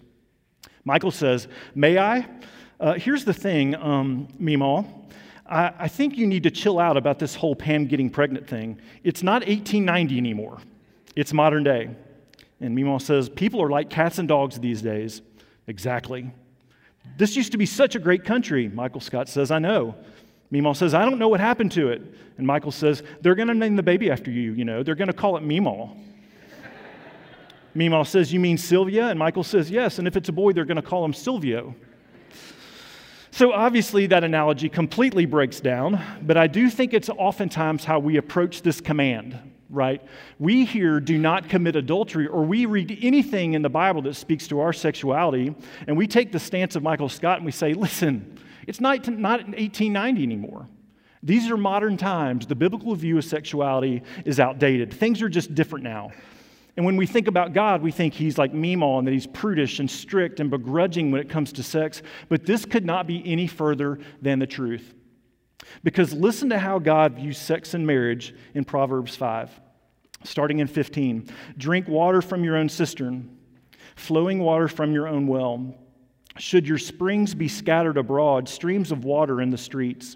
Michael 0.84 1.10
says, 1.10 1.48
May 1.74 1.98
I? 1.98 2.28
Uh, 2.82 2.94
here's 2.96 3.24
the 3.24 3.34
thing, 3.34 3.76
um. 3.76 4.28
I, 5.50 5.72
I 5.80 5.88
think 5.88 6.18
you 6.18 6.28
need 6.28 6.44
to 6.44 6.52
chill 6.52 6.80
out 6.80 6.98
about 6.98 7.18
this 7.18 7.34
whole 7.34 7.56
Pam 7.56 7.88
getting 7.88 8.10
pregnant 8.10 8.46
thing. 8.46 8.80
It's 9.06 9.24
not 9.24 9.42
1890 9.48 10.18
anymore, 10.18 10.60
it's 11.16 11.32
modern 11.32 11.64
day. 11.64 11.90
And 12.60 12.78
Meemaw 12.78 13.02
says, 13.02 13.30
People 13.30 13.62
are 13.64 13.70
like 13.70 13.90
cats 13.90 14.18
and 14.18 14.28
dogs 14.28 14.60
these 14.60 14.82
days. 14.82 15.22
Exactly. 15.68 16.30
This 17.18 17.38
used 17.38 17.54
to 17.54 17.58
be 17.58 17.66
such 17.66 17.96
a 17.96 18.00
great 18.00 18.26
country, 18.26 18.68
Michael 18.68 19.00
Scott 19.00 19.30
says, 19.30 19.50
I 19.50 19.60
know. 19.60 19.96
Meemaw 20.52 20.76
says, 20.76 20.94
I 20.94 21.06
don't 21.06 21.20
know 21.20 21.28
what 21.28 21.40
happened 21.40 21.72
to 21.74 21.90
it. 21.90 22.02
And 22.38 22.48
Michael 22.48 22.72
says, 22.72 23.04
They're 23.22 23.36
going 23.36 23.50
to 23.50 23.54
name 23.54 23.76
the 23.76 23.84
baby 23.84 24.10
after 24.10 24.32
you, 24.32 24.54
you 24.54 24.66
know. 24.66 24.82
They're 24.82 24.96
going 24.96 25.08
to 25.08 25.14
call 25.14 25.38
it 25.38 25.44
Meemaw. 25.44 25.96
Meemaw 27.76 28.08
says, 28.08 28.34
You 28.34 28.40
mean 28.40 28.58
Sylvia? 28.58 29.08
And 29.08 29.20
Michael 29.20 29.44
says, 29.44 29.70
Yes. 29.70 30.00
And 30.00 30.08
if 30.08 30.18
it's 30.18 30.30
a 30.30 30.34
boy, 30.34 30.54
they're 30.54 30.66
going 30.66 30.78
to 30.78 30.82
call 30.82 31.06
him 31.06 31.14
Silvio. 31.14 31.76
So 33.32 33.54
obviously, 33.54 34.08
that 34.08 34.24
analogy 34.24 34.70
completely 34.70 35.26
breaks 35.26 35.60
down, 35.60 36.02
but 36.24 36.36
I 36.36 36.48
do 36.48 36.70
think 36.70 36.94
it's 36.94 37.10
oftentimes 37.10 37.86
how 37.86 38.00
we 38.00 38.18
approach 38.18 38.64
this 38.64 38.82
command, 38.82 39.38
right? 39.70 40.04
We 40.40 40.66
here 40.66 41.00
do 41.00 41.18
not 41.18 41.48
commit 41.48 41.76
adultery, 41.76 42.28
or 42.28 42.44
we 42.44 42.66
read 42.66 42.98
anything 43.02 43.54
in 43.54 43.62
the 43.62 43.70
Bible 43.70 44.02
that 44.02 44.16
speaks 44.16 44.48
to 44.48 44.60
our 44.60 44.74
sexuality, 44.74 45.56
and 45.88 45.96
we 45.96 46.08
take 46.08 46.32
the 46.32 46.40
stance 46.40 46.76
of 46.76 46.82
Michael 46.82 47.08
Scott 47.08 47.38
and 47.38 47.46
we 47.46 47.52
say, 47.52 47.74
Listen, 47.74 48.40
it's 48.70 48.80
not, 48.80 49.08
not 49.08 49.40
1890 49.40 50.22
anymore. 50.22 50.70
These 51.24 51.50
are 51.50 51.58
modern 51.58 51.98
times. 51.98 52.46
The 52.46 52.54
biblical 52.54 52.94
view 52.94 53.18
of 53.18 53.26
sexuality 53.26 54.04
is 54.26 54.40
outdated. 54.40 54.94
Things 54.94 55.24
are 55.24 55.28
just 55.28 55.56
different 55.56 55.84
now. 55.84 56.12
And 56.78 56.86
when 56.86 56.96
we 56.96 57.08
think 57.08 57.28
about 57.28 57.54
God, 57.54 57.82
we 57.82 57.92
think 57.92 58.14
he's 58.14 58.38
like 58.38 58.54
Meemaw 58.54 59.00
and 59.00 59.08
that 59.08 59.12
he's 59.12 59.26
prudish 59.26 59.80
and 59.80 59.90
strict 59.90 60.40
and 60.40 60.52
begrudging 60.52 61.10
when 61.10 61.20
it 61.20 61.30
comes 61.30 61.52
to 61.54 61.64
sex. 61.64 62.04
But 62.30 62.46
this 62.46 62.64
could 62.64 62.86
not 62.86 63.08
be 63.08 63.24
any 63.26 63.48
further 63.48 63.98
than 64.22 64.38
the 64.38 64.46
truth. 64.46 64.94
Because 65.84 66.14
listen 66.14 66.50
to 66.50 66.60
how 66.60 66.78
God 66.78 67.16
views 67.16 67.40
sex 67.40 67.74
and 67.74 67.88
marriage 67.88 68.36
in 68.54 68.66
Proverbs 68.66 69.16
5, 69.16 69.50
starting 70.26 70.60
in 70.60 70.68
15. 70.68 71.28
Drink 71.58 71.88
water 71.88 72.22
from 72.22 72.44
your 72.44 72.56
own 72.56 72.70
cistern, 72.70 73.36
flowing 73.96 74.38
water 74.38 74.68
from 74.68 74.94
your 74.94 75.08
own 75.08 75.26
well. 75.26 75.74
Should 76.40 76.68
your 76.68 76.78
springs 76.78 77.36
be 77.36 77.50
scattered 77.50 77.98
abroad, 77.98 78.48
streams 78.48 78.94
of 78.94 79.04
water 79.04 79.42
in 79.42 79.50
the 79.50 79.58
streets? 79.58 80.16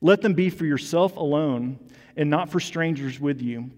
Let 0.00 0.20
them 0.20 0.34
be 0.34 0.50
for 0.50 0.66
yourself 0.66 1.16
alone 1.16 1.78
and 2.16 2.28
not 2.28 2.50
for 2.50 2.58
strangers 2.58 3.20
with 3.20 3.40
you. 3.40 3.70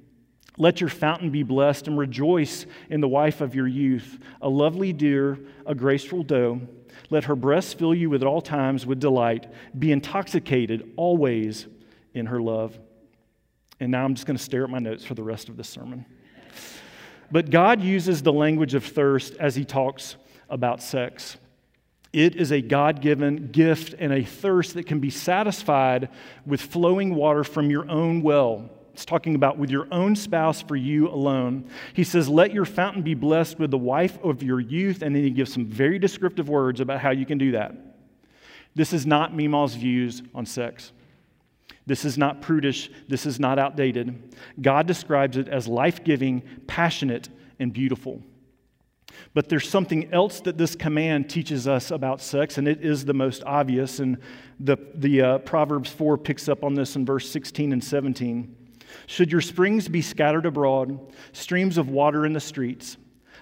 Let 0.56 0.80
your 0.80 0.88
fountain 0.88 1.30
be 1.30 1.42
blessed 1.42 1.86
and 1.86 1.98
rejoice 1.98 2.64
in 2.88 3.00
the 3.00 3.08
wife 3.08 3.42
of 3.42 3.54
your 3.54 3.66
youth, 3.66 4.18
a 4.40 4.48
lovely 4.48 4.92
deer, 4.92 5.38
a 5.66 5.74
graceful 5.74 6.22
doe. 6.22 6.62
Let 7.10 7.24
her 7.24 7.36
breasts 7.36 7.74
fill 7.74 7.94
you 7.94 8.14
at 8.14 8.22
all 8.22 8.40
times 8.40 8.86
with 8.86 8.98
delight. 8.98 9.46
Be 9.78 9.92
intoxicated 9.92 10.92
always 10.96 11.66
in 12.14 12.26
her 12.26 12.40
love. 12.40 12.78
And 13.80 13.90
now 13.90 14.04
I'm 14.04 14.14
just 14.14 14.26
going 14.26 14.36
to 14.36 14.42
stare 14.42 14.64
at 14.64 14.70
my 14.70 14.78
notes 14.78 15.04
for 15.04 15.14
the 15.14 15.22
rest 15.22 15.50
of 15.50 15.56
this 15.58 15.68
sermon. 15.68 16.06
But 17.30 17.50
God 17.50 17.82
uses 17.82 18.22
the 18.22 18.32
language 18.32 18.74
of 18.74 18.84
thirst 18.84 19.34
as 19.36 19.54
he 19.54 19.64
talks 19.64 20.16
about 20.48 20.82
sex. 20.82 21.36
It 22.12 22.34
is 22.34 22.50
a 22.50 22.60
God 22.60 23.00
given 23.00 23.48
gift 23.52 23.94
and 23.98 24.12
a 24.12 24.24
thirst 24.24 24.74
that 24.74 24.86
can 24.86 24.98
be 24.98 25.10
satisfied 25.10 26.08
with 26.44 26.60
flowing 26.60 27.14
water 27.14 27.44
from 27.44 27.70
your 27.70 27.88
own 27.88 28.22
well. 28.22 28.68
It's 28.92 29.04
talking 29.04 29.36
about 29.36 29.56
with 29.56 29.70
your 29.70 29.86
own 29.92 30.16
spouse 30.16 30.60
for 30.60 30.74
you 30.74 31.08
alone. 31.08 31.70
He 31.94 32.02
says, 32.02 32.28
Let 32.28 32.52
your 32.52 32.64
fountain 32.64 33.02
be 33.02 33.14
blessed 33.14 33.58
with 33.58 33.70
the 33.70 33.78
wife 33.78 34.18
of 34.22 34.42
your 34.42 34.58
youth. 34.58 35.02
And 35.02 35.14
then 35.14 35.22
he 35.22 35.30
gives 35.30 35.52
some 35.52 35.66
very 35.66 35.98
descriptive 35.98 36.48
words 36.48 36.80
about 36.80 37.00
how 37.00 37.10
you 37.10 37.24
can 37.24 37.38
do 37.38 37.52
that. 37.52 37.74
This 38.74 38.92
is 38.92 39.06
not 39.06 39.32
Meemaw's 39.32 39.74
views 39.74 40.22
on 40.34 40.46
sex. 40.46 40.92
This 41.86 42.04
is 42.04 42.18
not 42.18 42.42
prudish. 42.42 42.90
This 43.08 43.24
is 43.24 43.40
not 43.40 43.58
outdated. 43.58 44.34
God 44.60 44.86
describes 44.86 45.36
it 45.36 45.48
as 45.48 45.66
life 45.66 46.04
giving, 46.04 46.42
passionate, 46.66 47.28
and 47.58 47.72
beautiful. 47.72 48.22
But 49.34 49.48
there's 49.48 49.68
something 49.68 50.12
else 50.12 50.40
that 50.40 50.58
this 50.58 50.74
command 50.74 51.30
teaches 51.30 51.68
us 51.68 51.90
about 51.90 52.20
sex, 52.20 52.58
and 52.58 52.66
it 52.66 52.82
is 52.84 53.04
the 53.04 53.14
most 53.14 53.42
obvious. 53.44 54.00
And 54.00 54.18
the, 54.58 54.76
the 54.94 55.22
uh, 55.22 55.38
Proverbs 55.38 55.90
4 55.90 56.18
picks 56.18 56.48
up 56.48 56.64
on 56.64 56.74
this 56.74 56.96
in 56.96 57.04
verse 57.04 57.28
16 57.30 57.72
and 57.72 57.82
17. 57.82 58.56
Should 59.06 59.30
your 59.30 59.40
springs 59.40 59.88
be 59.88 60.02
scattered 60.02 60.46
abroad, 60.46 60.98
streams 61.32 61.78
of 61.78 61.88
water 61.88 62.26
in 62.26 62.32
the 62.32 62.40
streets, 62.40 62.96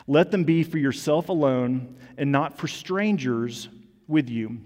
let 0.06 0.30
them 0.30 0.44
be 0.44 0.62
for 0.62 0.78
yourself 0.78 1.28
alone 1.28 1.96
and 2.16 2.32
not 2.32 2.56
for 2.58 2.66
strangers 2.66 3.68
with 4.06 4.28
you. 4.28 4.60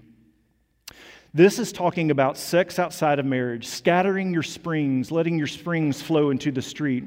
This 1.33 1.57
is 1.57 1.71
talking 1.71 2.11
about 2.11 2.37
sex 2.37 2.77
outside 2.77 3.19
of 3.19 3.25
marriage, 3.25 3.67
scattering 3.67 4.33
your 4.33 4.43
springs, 4.43 5.11
letting 5.11 5.37
your 5.37 5.47
springs 5.47 6.01
flow 6.01 6.29
into 6.29 6.51
the 6.51 6.61
street. 6.61 7.03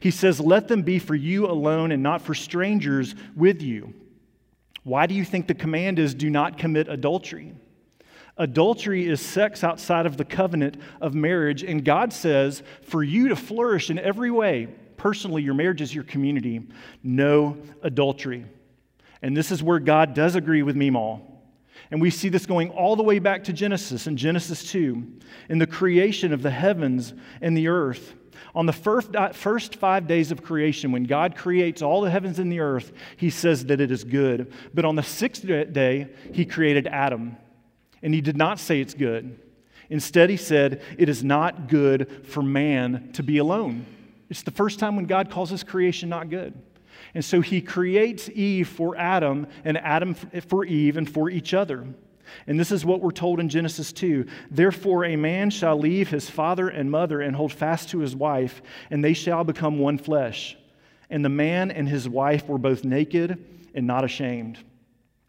He 0.00 0.10
says, 0.10 0.40
Let 0.40 0.68
them 0.68 0.82
be 0.82 0.98
for 0.98 1.14
you 1.14 1.46
alone 1.46 1.92
and 1.92 2.02
not 2.02 2.22
for 2.22 2.34
strangers 2.34 3.14
with 3.34 3.62
you. 3.62 3.94
Why 4.82 5.06
do 5.06 5.14
you 5.14 5.24
think 5.24 5.46
the 5.46 5.54
command 5.54 5.98
is 5.98 6.14
do 6.14 6.30
not 6.30 6.58
commit 6.58 6.88
adultery? 6.88 7.54
Adultery 8.38 9.06
is 9.06 9.20
sex 9.20 9.64
outside 9.64 10.04
of 10.06 10.16
the 10.16 10.24
covenant 10.24 10.76
of 11.00 11.14
marriage, 11.14 11.64
and 11.64 11.84
God 11.84 12.12
says 12.12 12.62
for 12.82 13.02
you 13.02 13.28
to 13.28 13.36
flourish 13.36 13.88
in 13.88 13.98
every 13.98 14.30
way, 14.30 14.68
personally, 14.96 15.42
your 15.42 15.54
marriage 15.54 15.80
is 15.80 15.94
your 15.94 16.04
community, 16.04 16.60
no 17.02 17.56
adultery. 17.82 18.44
And 19.22 19.36
this 19.36 19.50
is 19.50 19.62
where 19.62 19.78
God 19.78 20.14
does 20.14 20.34
agree 20.34 20.62
with 20.62 20.76
Meemaw. 20.76 21.20
And 21.90 22.00
we 22.00 22.10
see 22.10 22.28
this 22.28 22.46
going 22.46 22.70
all 22.70 22.96
the 22.96 23.02
way 23.02 23.18
back 23.18 23.44
to 23.44 23.52
Genesis 23.52 24.06
in 24.06 24.16
Genesis 24.16 24.70
2, 24.70 25.02
in 25.48 25.58
the 25.58 25.66
creation 25.66 26.32
of 26.32 26.42
the 26.42 26.50
heavens 26.50 27.14
and 27.40 27.56
the 27.56 27.68
earth. 27.68 28.14
On 28.54 28.66
the 28.66 28.72
first, 28.72 29.14
uh, 29.14 29.32
first 29.32 29.76
five 29.76 30.06
days 30.06 30.30
of 30.30 30.42
creation, 30.42 30.92
when 30.92 31.04
God 31.04 31.36
creates 31.36 31.82
all 31.82 32.00
the 32.00 32.10
heavens 32.10 32.38
and 32.38 32.50
the 32.50 32.60
earth, 32.60 32.92
he 33.16 33.30
says 33.30 33.66
that 33.66 33.80
it 33.80 33.90
is 33.90 34.04
good. 34.04 34.52
But 34.74 34.84
on 34.84 34.96
the 34.96 35.02
sixth 35.02 35.46
day, 35.46 36.08
he 36.32 36.44
created 36.44 36.86
Adam. 36.86 37.36
And 38.02 38.14
he 38.14 38.20
did 38.20 38.36
not 38.36 38.58
say 38.58 38.80
it's 38.80 38.94
good. 38.94 39.40
Instead, 39.88 40.30
he 40.30 40.36
said, 40.36 40.82
It 40.98 41.08
is 41.08 41.22
not 41.22 41.68
good 41.68 42.26
for 42.26 42.42
man 42.42 43.10
to 43.14 43.22
be 43.22 43.38
alone. 43.38 43.86
It's 44.28 44.42
the 44.42 44.50
first 44.50 44.78
time 44.78 44.96
when 44.96 45.06
God 45.06 45.30
calls 45.30 45.50
his 45.50 45.62
creation 45.62 46.08
not 46.08 46.30
good. 46.30 46.54
And 47.14 47.24
so 47.24 47.40
he 47.40 47.60
creates 47.60 48.28
Eve 48.30 48.68
for 48.68 48.96
Adam 48.96 49.46
and 49.64 49.78
Adam 49.78 50.14
for 50.14 50.64
Eve 50.64 50.96
and 50.96 51.08
for 51.08 51.30
each 51.30 51.54
other. 51.54 51.86
And 52.46 52.58
this 52.58 52.72
is 52.72 52.84
what 52.84 53.00
we're 53.00 53.10
told 53.10 53.40
in 53.40 53.48
Genesis 53.48 53.92
2 53.92 54.26
Therefore, 54.50 55.04
a 55.04 55.16
man 55.16 55.50
shall 55.50 55.78
leave 55.78 56.08
his 56.08 56.28
father 56.28 56.68
and 56.68 56.90
mother 56.90 57.20
and 57.20 57.34
hold 57.36 57.52
fast 57.52 57.90
to 57.90 58.00
his 58.00 58.14
wife, 58.14 58.62
and 58.90 59.04
they 59.04 59.14
shall 59.14 59.44
become 59.44 59.78
one 59.78 59.98
flesh. 59.98 60.56
And 61.10 61.24
the 61.24 61.30
man 61.30 61.70
and 61.70 61.88
his 61.88 62.08
wife 62.08 62.48
were 62.48 62.58
both 62.58 62.84
naked 62.84 63.44
and 63.74 63.86
not 63.86 64.04
ashamed. 64.04 64.58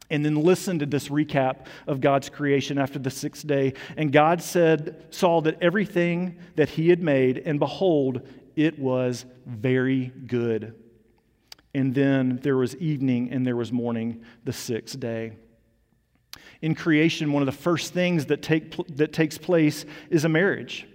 And 0.09 0.23
then 0.23 0.35
listen 0.35 0.79
to 0.79 0.85
this 0.85 1.09
recap 1.09 1.65
of 1.85 1.99
God's 1.99 2.29
creation 2.29 2.77
after 2.77 2.97
the 2.97 3.09
sixth 3.09 3.45
day. 3.45 3.73
And 3.97 4.11
God 4.11 4.41
said, 4.41 5.05
saw 5.09 5.41
that 5.41 5.57
everything 5.61 6.37
that 6.55 6.69
he 6.69 6.89
had 6.89 7.03
made, 7.03 7.39
and 7.39 7.59
behold, 7.59 8.25
it 8.55 8.79
was 8.79 9.25
very 9.45 10.07
good. 10.25 10.75
And 11.73 11.93
then 11.93 12.39
there 12.41 12.57
was 12.57 12.75
evening 12.77 13.31
and 13.31 13.45
there 13.45 13.55
was 13.55 13.71
morning 13.71 14.23
the 14.45 14.53
sixth 14.53 14.99
day. 14.99 15.33
In 16.61 16.75
creation, 16.75 17.31
one 17.31 17.41
of 17.41 17.45
the 17.45 17.51
first 17.51 17.93
things 17.93 18.25
that, 18.27 18.41
take, 18.41 18.75
that 18.95 19.13
takes 19.13 19.37
place 19.37 19.85
is 20.09 20.25
a 20.25 20.29
marriage, 20.29 20.87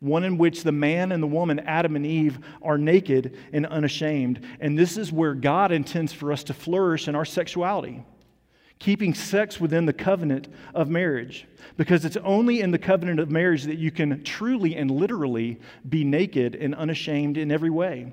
one 0.00 0.24
in 0.24 0.38
which 0.38 0.62
the 0.62 0.72
man 0.72 1.12
and 1.12 1.22
the 1.22 1.26
woman, 1.26 1.58
Adam 1.60 1.96
and 1.96 2.04
Eve, 2.04 2.38
are 2.62 2.78
naked 2.78 3.36
and 3.52 3.66
unashamed. 3.66 4.44
And 4.60 4.78
this 4.78 4.96
is 4.96 5.12
where 5.12 5.34
God 5.34 5.72
intends 5.72 6.12
for 6.12 6.32
us 6.32 6.44
to 6.44 6.54
flourish 6.54 7.08
in 7.08 7.14
our 7.14 7.24
sexuality 7.24 8.04
keeping 8.78 9.14
sex 9.14 9.60
within 9.60 9.86
the 9.86 9.92
covenant 9.92 10.48
of 10.74 10.88
marriage. 10.88 11.46
Because 11.76 12.04
it's 12.04 12.16
only 12.18 12.60
in 12.60 12.70
the 12.70 12.78
covenant 12.78 13.20
of 13.20 13.30
marriage 13.30 13.64
that 13.64 13.78
you 13.78 13.90
can 13.90 14.22
truly 14.22 14.76
and 14.76 14.90
literally 14.90 15.58
be 15.88 16.04
naked 16.04 16.54
and 16.54 16.74
unashamed 16.74 17.36
in 17.36 17.50
every 17.50 17.70
way. 17.70 18.12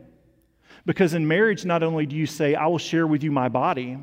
Because 0.85 1.13
in 1.13 1.27
marriage, 1.27 1.65
not 1.65 1.83
only 1.83 2.05
do 2.05 2.15
you 2.15 2.25
say, 2.25 2.55
I 2.55 2.67
will 2.67 2.77
share 2.77 3.07
with 3.07 3.23
you 3.23 3.31
my 3.31 3.49
body, 3.49 3.97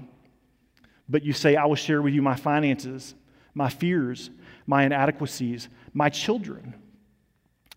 but 1.11 1.25
you 1.25 1.33
say, 1.33 1.57
I 1.57 1.67
will 1.67 1.75
share 1.75 2.01
with 2.01 2.15
you 2.15 2.23
my 2.23 2.37
finances, 2.37 3.15
my 3.53 3.69
fears, 3.69 4.31
my 4.67 4.85
inadequacies, 4.85 5.69
my 5.93 6.09
children. 6.09 6.75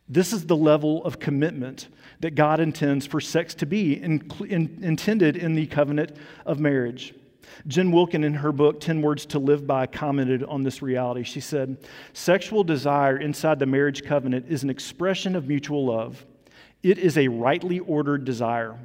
This 0.08 0.32
is 0.32 0.46
the 0.46 0.56
level 0.56 1.04
of 1.06 1.20
commitment 1.20 1.88
that 2.20 2.36
God 2.36 2.60
intends 2.60 3.08
for 3.08 3.20
sex 3.20 3.56
to 3.56 3.66
be 3.66 4.02
in, 4.02 4.30
in, 4.48 4.80
intended 4.82 5.36
in 5.36 5.56
the 5.56 5.66
covenant 5.66 6.16
of 6.46 6.60
marriage. 6.60 7.16
Jen 7.68 7.92
Wilkin, 7.92 8.24
in 8.24 8.36
her 8.36 8.52
book, 8.52 8.80
10 8.80 9.02
Words 9.02 9.25
to 9.28 9.40
Live 9.40 9.66
By, 9.66 9.88
commented 9.88 10.44
on 10.44 10.63
this 10.63 10.82
reality. 10.82 11.24
She 11.24 11.40
said, 11.40 11.78
Sexual 12.13 12.63
desire 12.63 13.18
inside 13.18 13.60
the 13.60 13.66
marriage 13.66 14.04
covenant 14.04 14.46
is 14.50 14.63
an 14.63 14.70
expression 14.70 15.36
of 15.36 15.48
mutual 15.48 15.86
love, 15.86 16.25
it 16.82 16.98
is 16.98 17.18
a 17.18 17.28
rightly 17.28 17.80
ordered 17.80 18.25
desire. 18.25 18.78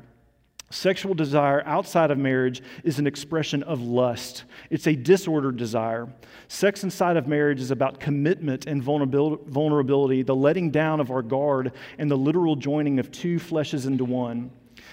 Sexual 0.71 1.15
desire 1.15 1.63
outside 1.65 2.11
of 2.11 2.19
marriage 2.19 2.63
is 2.85 2.99
an 2.99 3.07
expression 3.07 3.63
of 3.63 3.81
lust. 3.81 4.45
It's 4.69 4.87
a 4.87 4.95
disordered 4.95 5.57
desire. 5.57 6.13
Sex 6.49 6.85
inside 6.85 7.17
of 7.17 7.27
marriage 7.27 7.61
is 7.61 7.71
about 7.71 8.01
commitment 8.01 8.67
and 8.67 8.83
vulnerability, 8.83 10.23
the 10.23 10.37
letting 10.37 10.71
down 10.71 11.01
of 11.01 11.11
our 11.11 11.23
guard, 11.23 11.73
and 11.97 12.11
the 12.11 12.19
literal 12.19 12.55
joining 12.55 12.99
of 12.99 13.11
two 13.11 13.37
fleshes 13.37 13.87
into 13.87 14.05
one. 14.05 14.51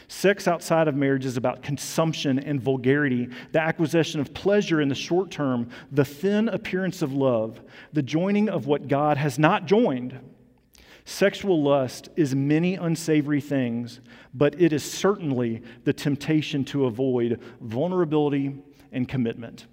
Sex 0.08 0.48
outside 0.48 0.88
of 0.88 0.96
marriage 0.96 1.25
is 1.25 1.36
about 1.36 1.62
consumption 1.62 2.39
and 2.39 2.62
vulgarity, 2.62 3.27
the 3.51 3.60
acquisition 3.60 4.22
of 4.22 4.34
pleasure 4.34 4.79
in 4.79 4.88
the 4.88 4.96
short 4.96 5.29
term, 5.29 5.70
the 5.91 6.05
thin 6.05 6.48
appearance 6.48 7.01
of 7.01 7.12
love, 7.12 7.60
the 7.91 8.03
joining 8.03 8.48
of 8.48 8.65
what 8.65 8.88
God 8.88 9.17
has 9.17 9.38
not 9.38 9.65
joined. 9.65 10.17
Sexual 11.08 11.62
lust 11.62 12.10
is 12.16 12.34
many 12.34 12.74
unsavory 12.74 13.40
things, 13.40 14.00
but 14.34 14.60
it 14.60 14.74
is 14.74 14.84
certainly 14.84 15.62
the 15.84 15.94
temptation 15.94 16.66
to 16.66 16.86
avoid 16.86 17.40
vulnerability 17.62 18.56
and 18.92 19.08
commitment. 19.08 19.68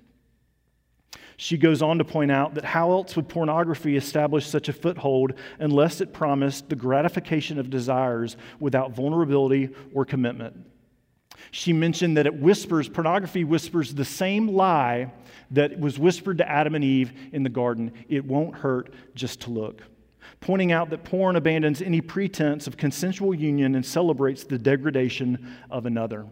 She 1.39 1.57
goes 1.57 1.81
on 1.81 1.97
to 1.99 2.05
point 2.05 2.31
out 2.31 2.55
that 2.55 2.65
how 2.67 2.93
else 2.93 3.17
would 3.17 3.31
pornography 3.31 3.97
establish 3.97 4.47
such 4.47 4.69
a 4.69 4.75
foothold 4.75 5.33
unless 5.59 6.03
it 6.03 6.13
promised 6.13 6.69
the 6.69 6.77
gratification 6.77 7.59
of 7.59 7.71
desires 7.71 8.37
without 8.61 8.93
vulnerability 8.93 9.71
or 9.95 10.05
commitment? 10.05 10.67
She 11.51 11.73
mentioned 11.73 12.19
that 12.19 12.27
it 12.27 12.35
whispers, 12.35 12.91
pornography 12.91 13.43
whispers 13.43 13.95
the 13.95 14.05
same 14.05 14.49
lie 14.49 15.13
that 15.51 15.81
was 15.81 15.99
whispered 15.99 16.39
to 16.39 16.49
Adam 16.49 16.75
and 16.75 16.85
Eve 16.85 17.13
in 17.33 17.43
the 17.43 17.49
garden 17.49 17.93
it 18.09 18.25
won't 18.25 18.55
hurt 18.55 18.93
just 19.15 19.41
to 19.41 19.51
look. 19.51 19.83
Pointing 20.43 20.73
out 20.73 20.91
that 20.91 21.05
porn 21.05 21.37
abandons 21.37 21.81
any 21.81 22.01
pretense 22.01 22.67
of 22.67 22.77
consensual 22.77 23.33
union 23.33 23.75
and 23.75 23.87
celebrates 23.87 24.45
the 24.45 24.59
degradation 24.59 25.57
of 25.71 25.87
another. 25.87 26.27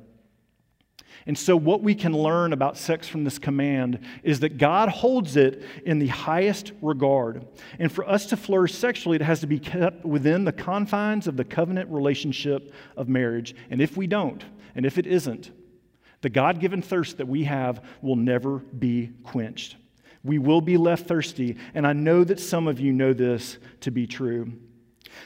And 1.26 1.38
so, 1.38 1.56
what 1.56 1.82
we 1.82 1.94
can 1.94 2.12
learn 2.12 2.52
about 2.52 2.76
sex 2.76 3.06
from 3.06 3.24
this 3.24 3.38
command 3.38 4.00
is 4.22 4.40
that 4.40 4.58
God 4.58 4.88
holds 4.88 5.36
it 5.36 5.62
in 5.84 5.98
the 5.98 6.08
highest 6.08 6.72
regard. 6.82 7.46
And 7.78 7.92
for 7.92 8.08
us 8.08 8.26
to 8.26 8.36
flourish 8.36 8.74
sexually, 8.74 9.16
it 9.16 9.22
has 9.22 9.40
to 9.40 9.46
be 9.46 9.58
kept 9.58 10.04
within 10.04 10.44
the 10.44 10.52
confines 10.52 11.26
of 11.26 11.36
the 11.36 11.44
covenant 11.44 11.90
relationship 11.90 12.72
of 12.96 13.08
marriage. 13.08 13.54
And 13.70 13.80
if 13.80 13.96
we 13.96 14.06
don't, 14.06 14.44
and 14.74 14.84
if 14.84 14.98
it 14.98 15.06
isn't, 15.06 15.52
the 16.22 16.30
God 16.30 16.58
given 16.58 16.82
thirst 16.82 17.18
that 17.18 17.28
we 17.28 17.44
have 17.44 17.84
will 18.02 18.16
never 18.16 18.58
be 18.58 19.10
quenched. 19.22 19.76
We 20.22 20.38
will 20.38 20.60
be 20.60 20.76
left 20.76 21.06
thirsty, 21.06 21.56
and 21.74 21.86
I 21.86 21.92
know 21.92 22.24
that 22.24 22.40
some 22.40 22.68
of 22.68 22.78
you 22.78 22.92
know 22.92 23.12
this 23.12 23.58
to 23.80 23.90
be 23.90 24.06
true. 24.06 24.52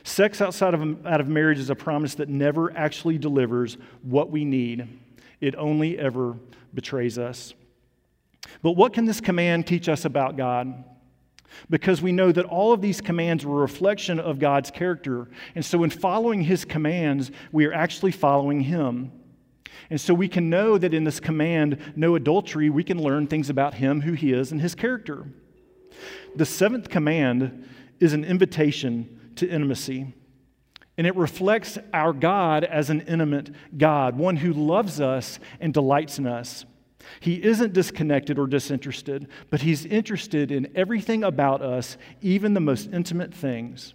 Sex 0.03 0.41
outside 0.41 0.75
of, 0.75 1.07
out 1.07 1.21
of 1.21 1.29
marriage 1.29 1.59
is 1.59 1.71
a 1.71 1.75
promise 1.75 2.15
that 2.17 2.29
never 2.29 2.77
actually 2.77 3.19
delivers 3.19 3.77
what 4.03 4.31
we 4.31 4.45
need 4.45 4.89
it 5.41 5.55
only 5.57 5.99
ever 5.99 6.37
betrays 6.73 7.19
us. 7.19 7.55
But 8.63 8.73
what 8.73 8.93
can 8.93 9.05
this 9.05 9.21
command 9.21 9.67
teach 9.67 9.89
us 9.89 10.05
about 10.05 10.37
God? 10.37 10.85
Because 11.69 12.03
we 12.03 12.13
know 12.13 12.33
that 12.33 12.47
all 12.47 12.73
of 12.73 12.81
these 12.81 13.01
commands 13.01 13.45
were 13.45 13.59
a 13.59 13.63
reflection 13.63 14.19
of 14.19 14.39
God's 14.39 14.71
character. 14.71 15.29
And 15.55 15.65
so, 15.65 15.85
in 15.85 15.91
following 15.91 16.43
his 16.43 16.65
commands, 16.65 17.31
we 17.53 17.67
are 17.67 17.73
actually 17.73 18.13
following 18.13 18.61
him. 18.61 19.13
And 19.91 20.01
so, 20.01 20.15
we 20.15 20.29
can 20.29 20.51
know 20.51 20.79
that 20.79 20.95
in 20.95 21.05
this 21.05 21.21
command, 21.21 21.79
no 21.97 22.15
adultery, 22.15 22.71
we 22.71 22.85
can 22.85 23.03
learn 23.03 23.27
things 23.27 23.51
about 23.51 23.75
him, 23.75 24.03
who 24.03 24.13
he 24.13 24.33
is, 24.33 24.53
and 24.53 24.61
his 24.61 24.75
character. 24.75 25.27
The 26.37 26.47
seventh 26.47 26.89
command 26.89 27.69
is 28.01 28.13
an 28.13 28.25
invitation 28.25 29.33
to 29.37 29.49
intimacy. 29.49 30.15
And 30.97 31.07
it 31.07 31.17
reflects 31.17 31.79
our 31.93 32.13
God 32.13 32.65
as 32.65 32.89
an 32.91 33.01
intimate 33.03 33.51
God, 33.77 34.17
one 34.17 34.37
who 34.37 34.53
loves 34.53 35.01
us 35.01 35.41
and 35.61 35.75
delights 35.75 36.19
in 36.19 36.27
us. 36.27 36.65
He 37.21 37.43
isn't 37.43 37.73
disconnected 37.73 38.39
or 38.39 38.47
disinterested, 38.47 39.29
but 39.51 39.63
He's 39.63 39.85
interested 39.85 40.51
in 40.51 40.73
everything 40.75 41.25
about 41.25 41.63
us, 41.63 41.97
even 42.23 42.55
the 42.55 42.61
most 42.61 42.91
intimate 42.93 43.35
things. 43.35 43.95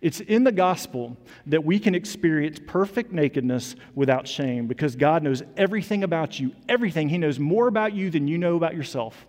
It's 0.00 0.20
in 0.20 0.44
the 0.44 0.52
gospel 0.52 1.16
that 1.46 1.64
we 1.64 1.78
can 1.78 1.94
experience 1.94 2.58
perfect 2.66 3.12
nakedness 3.12 3.76
without 3.94 4.26
shame 4.26 4.66
because 4.66 4.96
God 4.96 5.22
knows 5.22 5.42
everything 5.56 6.04
about 6.04 6.38
you, 6.40 6.52
everything. 6.68 7.08
He 7.08 7.18
knows 7.18 7.38
more 7.38 7.68
about 7.68 7.94
you 7.94 8.10
than 8.10 8.28
you 8.28 8.38
know 8.38 8.56
about 8.56 8.74
yourself. 8.74 9.26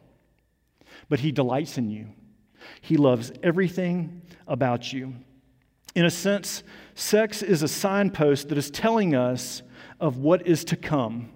But 1.09 1.19
He 1.19 1.31
delights 1.31 1.77
in 1.77 1.89
you, 1.89 2.07
He 2.81 2.97
loves 2.97 3.31
everything 3.43 4.21
about 4.47 4.93
you. 4.93 5.15
In 5.93 6.05
a 6.05 6.11
sense, 6.11 6.63
sex 6.95 7.43
is 7.43 7.63
a 7.63 7.67
signpost 7.67 8.49
that 8.49 8.57
is 8.57 8.71
telling 8.71 9.13
us 9.13 9.61
of 9.99 10.17
what 10.17 10.47
is 10.47 10.63
to 10.65 10.77
come, 10.77 11.29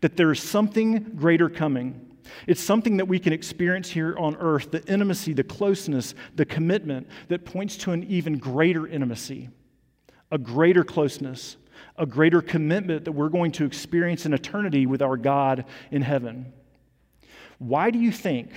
that 0.00 0.16
there 0.16 0.30
is 0.30 0.42
something 0.42 1.14
greater 1.16 1.48
coming. 1.48 2.00
It's 2.46 2.60
something 2.60 2.96
that 2.96 3.06
we 3.06 3.18
can 3.18 3.32
experience 3.32 3.90
here 3.90 4.16
on 4.18 4.36
earth 4.36 4.70
the 4.70 4.84
intimacy, 4.86 5.32
the 5.32 5.44
closeness, 5.44 6.14
the 6.34 6.44
commitment 6.44 7.08
that 7.28 7.44
points 7.44 7.76
to 7.78 7.92
an 7.92 8.04
even 8.04 8.38
greater 8.38 8.86
intimacy, 8.86 9.48
a 10.30 10.38
greater 10.38 10.84
closeness, 10.84 11.56
a 11.96 12.06
greater 12.06 12.40
commitment 12.42 13.04
that 13.04 13.12
we're 13.12 13.28
going 13.28 13.52
to 13.52 13.64
experience 13.64 14.26
in 14.26 14.34
eternity 14.34 14.86
with 14.86 15.02
our 15.02 15.16
God 15.16 15.64
in 15.90 16.02
heaven. 16.02 16.52
Why 17.58 17.90
do 17.90 17.98
you 17.98 18.12
think 18.12 18.50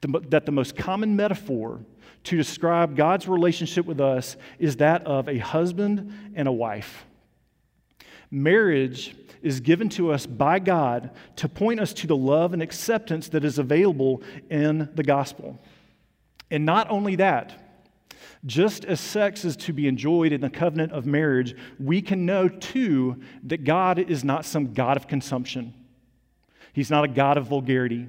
that 0.00 0.46
the 0.46 0.52
most 0.52 0.76
common 0.76 1.16
metaphor 1.16 1.80
to 2.24 2.36
describe 2.36 2.96
God's 2.96 3.26
relationship 3.26 3.86
with 3.86 4.00
us 4.00 4.36
is 4.58 4.76
that 4.76 5.06
of 5.06 5.28
a 5.28 5.38
husband 5.38 6.12
and 6.34 6.46
a 6.46 6.52
wife. 6.52 7.06
Marriage 8.30 9.16
is 9.42 9.60
given 9.60 9.88
to 9.90 10.12
us 10.12 10.26
by 10.26 10.58
God 10.58 11.10
to 11.36 11.48
point 11.48 11.80
us 11.80 11.92
to 11.94 12.06
the 12.06 12.16
love 12.16 12.52
and 12.52 12.62
acceptance 12.62 13.28
that 13.28 13.44
is 13.44 13.58
available 13.58 14.22
in 14.50 14.88
the 14.94 15.02
gospel. 15.02 15.60
And 16.50 16.64
not 16.64 16.90
only 16.90 17.16
that, 17.16 17.68
just 18.46 18.84
as 18.84 19.00
sex 19.00 19.44
is 19.44 19.56
to 19.56 19.72
be 19.72 19.88
enjoyed 19.88 20.32
in 20.32 20.40
the 20.40 20.50
covenant 20.50 20.92
of 20.92 21.06
marriage, 21.06 21.56
we 21.78 22.00
can 22.00 22.24
know 22.24 22.48
too 22.48 23.20
that 23.44 23.64
God 23.64 23.98
is 23.98 24.24
not 24.24 24.44
some 24.44 24.72
God 24.72 24.96
of 24.96 25.08
consumption. 25.08 25.74
He's 26.72 26.90
not 26.90 27.04
a 27.04 27.08
God 27.08 27.36
of 27.36 27.46
vulgarity. 27.46 28.06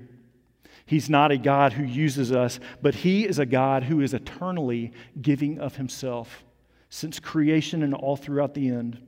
He's 0.86 1.10
not 1.10 1.32
a 1.32 1.38
God 1.38 1.74
who 1.74 1.84
uses 1.84 2.32
us, 2.32 2.60
but 2.82 2.96
He 2.96 3.28
is 3.28 3.40
a 3.40 3.46
God 3.46 3.84
who 3.84 4.02
is 4.02 4.14
eternally 4.14 4.92
giving 5.22 5.60
of 5.60 5.76
Himself 5.76 6.44
since 6.90 7.20
creation 7.20 7.84
and 7.84 7.94
all 7.94 8.16
throughout 8.16 8.54
the 8.54 8.70
end. 8.70 9.00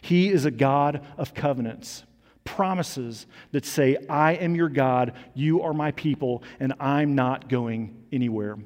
He 0.00 0.28
is 0.28 0.44
a 0.44 0.50
God 0.50 1.06
of 1.16 1.34
covenants, 1.34 2.04
promises 2.44 3.26
that 3.52 3.64
say, 3.64 3.96
I 4.08 4.32
am 4.34 4.54
your 4.54 4.68
God, 4.68 5.12
you 5.34 5.62
are 5.62 5.74
my 5.74 5.92
people, 5.92 6.42
and 6.60 6.74
I'm 6.80 7.14
not 7.14 7.48
going 7.48 8.04
anywhere. 8.12 8.58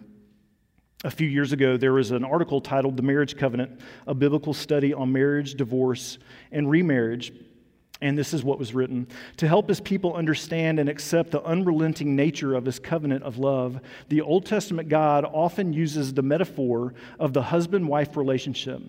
A 1.04 1.10
few 1.10 1.26
years 1.26 1.52
ago, 1.52 1.76
there 1.76 1.92
was 1.92 2.12
an 2.12 2.24
article 2.24 2.60
titled 2.60 2.96
The 2.96 3.02
Marriage 3.02 3.36
Covenant, 3.36 3.80
a 4.06 4.14
biblical 4.14 4.54
study 4.54 4.94
on 4.94 5.10
marriage, 5.10 5.54
divorce, 5.54 6.18
and 6.52 6.70
remarriage. 6.70 7.32
And 8.00 8.16
this 8.16 8.32
is 8.32 8.44
what 8.44 8.58
was 8.58 8.74
written 8.74 9.08
To 9.38 9.48
help 9.48 9.68
his 9.68 9.80
people 9.80 10.14
understand 10.14 10.78
and 10.78 10.88
accept 10.88 11.32
the 11.32 11.42
unrelenting 11.42 12.14
nature 12.14 12.54
of 12.54 12.64
his 12.64 12.78
covenant 12.78 13.24
of 13.24 13.38
love, 13.38 13.80
the 14.08 14.20
Old 14.20 14.46
Testament 14.46 14.88
God 14.88 15.24
often 15.24 15.72
uses 15.72 16.14
the 16.14 16.22
metaphor 16.22 16.94
of 17.18 17.32
the 17.32 17.42
husband 17.42 17.88
wife 17.88 18.16
relationship. 18.16 18.80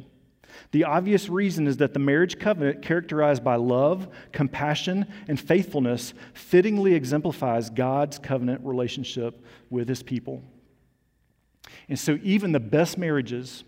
The 0.72 0.84
obvious 0.84 1.30
reason 1.30 1.68
is 1.68 1.78
that 1.78 1.94
the 1.94 2.00
marriage 2.00 2.40
covenant, 2.40 2.82
characterized 2.82 3.44
by 3.44 3.56
love, 3.56 4.08
compassion, 4.32 5.06
and 5.28 5.40
faithfulness, 5.40 6.14
fittingly 6.34 6.94
exemplifies 6.94 7.70
God's 7.70 8.20
covenant 8.20 8.62
relationship 8.64 9.44
with 9.70 9.88
his 9.88 10.04
people. 10.04 10.42
And 11.90 11.98
so, 11.98 12.20
even 12.24 12.52
the 12.52 12.60
best 12.60 12.98
marriages 12.98 13.64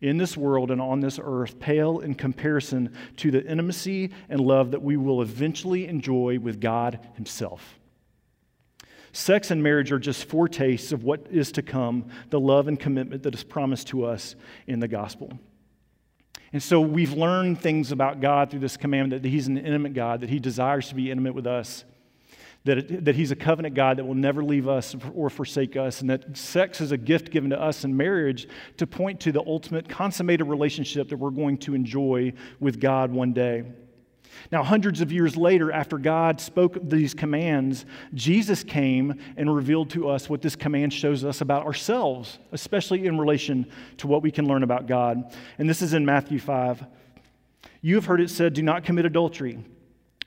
in 0.00 0.16
this 0.16 0.36
world 0.36 0.70
and 0.70 0.80
on 0.80 1.00
this 1.00 1.18
earth 1.22 1.58
pale 1.58 2.00
in 2.00 2.14
comparison 2.14 2.94
to 3.16 3.30
the 3.30 3.44
intimacy 3.44 4.10
and 4.28 4.40
love 4.40 4.70
that 4.70 4.82
we 4.82 4.96
will 4.96 5.22
eventually 5.22 5.86
enjoy 5.86 6.38
with 6.38 6.60
God 6.60 7.00
Himself. 7.14 7.78
Sex 9.12 9.50
and 9.50 9.62
marriage 9.62 9.90
are 9.90 9.98
just 9.98 10.26
foretastes 10.26 10.92
of 10.92 11.02
what 11.02 11.26
is 11.30 11.50
to 11.52 11.62
come, 11.62 12.08
the 12.30 12.38
love 12.38 12.68
and 12.68 12.78
commitment 12.78 13.22
that 13.22 13.34
is 13.34 13.42
promised 13.42 13.88
to 13.88 14.04
us 14.04 14.36
in 14.66 14.80
the 14.80 14.88
gospel. 14.88 15.38
And 16.52 16.62
so 16.62 16.80
we've 16.80 17.12
learned 17.12 17.60
things 17.60 17.92
about 17.92 18.20
God 18.20 18.50
through 18.50 18.60
this 18.60 18.76
commandment 18.76 19.22
that 19.22 19.28
He's 19.28 19.48
an 19.48 19.58
intimate 19.58 19.94
God, 19.94 20.20
that 20.20 20.30
He 20.30 20.38
desires 20.38 20.88
to 20.88 20.94
be 20.94 21.10
intimate 21.10 21.34
with 21.34 21.46
us 21.46 21.84
that, 22.64 23.04
that 23.04 23.14
He's 23.14 23.30
a 23.30 23.36
covenant 23.36 23.74
God 23.74 23.96
that 23.96 24.04
will 24.04 24.14
never 24.14 24.44
leave 24.44 24.68
us 24.68 24.94
or 25.14 25.30
forsake 25.30 25.76
us, 25.76 26.00
and 26.00 26.10
that 26.10 26.36
sex 26.36 26.80
is 26.80 26.92
a 26.92 26.98
gift 26.98 27.30
given 27.30 27.50
to 27.50 27.60
us 27.60 27.84
in 27.84 27.96
marriage 27.96 28.48
to 28.76 28.86
point 28.86 29.20
to 29.20 29.32
the 29.32 29.40
ultimate 29.40 29.88
consummated 29.88 30.44
relationship 30.44 31.08
that 31.08 31.16
we're 31.16 31.30
going 31.30 31.58
to 31.58 31.74
enjoy 31.74 32.32
with 32.60 32.80
God 32.80 33.10
one 33.10 33.32
day. 33.32 33.64
Now, 34.50 34.62
hundreds 34.62 35.00
of 35.00 35.12
years 35.12 35.36
later, 35.36 35.70
after 35.72 35.98
God 35.98 36.40
spoke 36.40 36.78
these 36.82 37.14
commands, 37.14 37.84
Jesus 38.14 38.64
came 38.64 39.20
and 39.36 39.54
revealed 39.54 39.90
to 39.90 40.08
us 40.08 40.28
what 40.28 40.42
this 40.42 40.56
command 40.56 40.92
shows 40.92 41.24
us 41.24 41.40
about 41.40 41.66
ourselves, 41.66 42.38
especially 42.52 43.06
in 43.06 43.18
relation 43.18 43.70
to 43.98 44.06
what 44.06 44.22
we 44.22 44.30
can 44.30 44.46
learn 44.46 44.62
about 44.62 44.86
God. 44.86 45.34
And 45.58 45.68
this 45.68 45.82
is 45.82 45.92
in 45.92 46.04
Matthew 46.04 46.38
5. 46.38 46.84
You 47.80 47.94
have 47.96 48.06
heard 48.06 48.20
it 48.20 48.30
said, 48.30 48.54
Do 48.54 48.62
not 48.62 48.84
commit 48.84 49.04
adultery. 49.04 49.58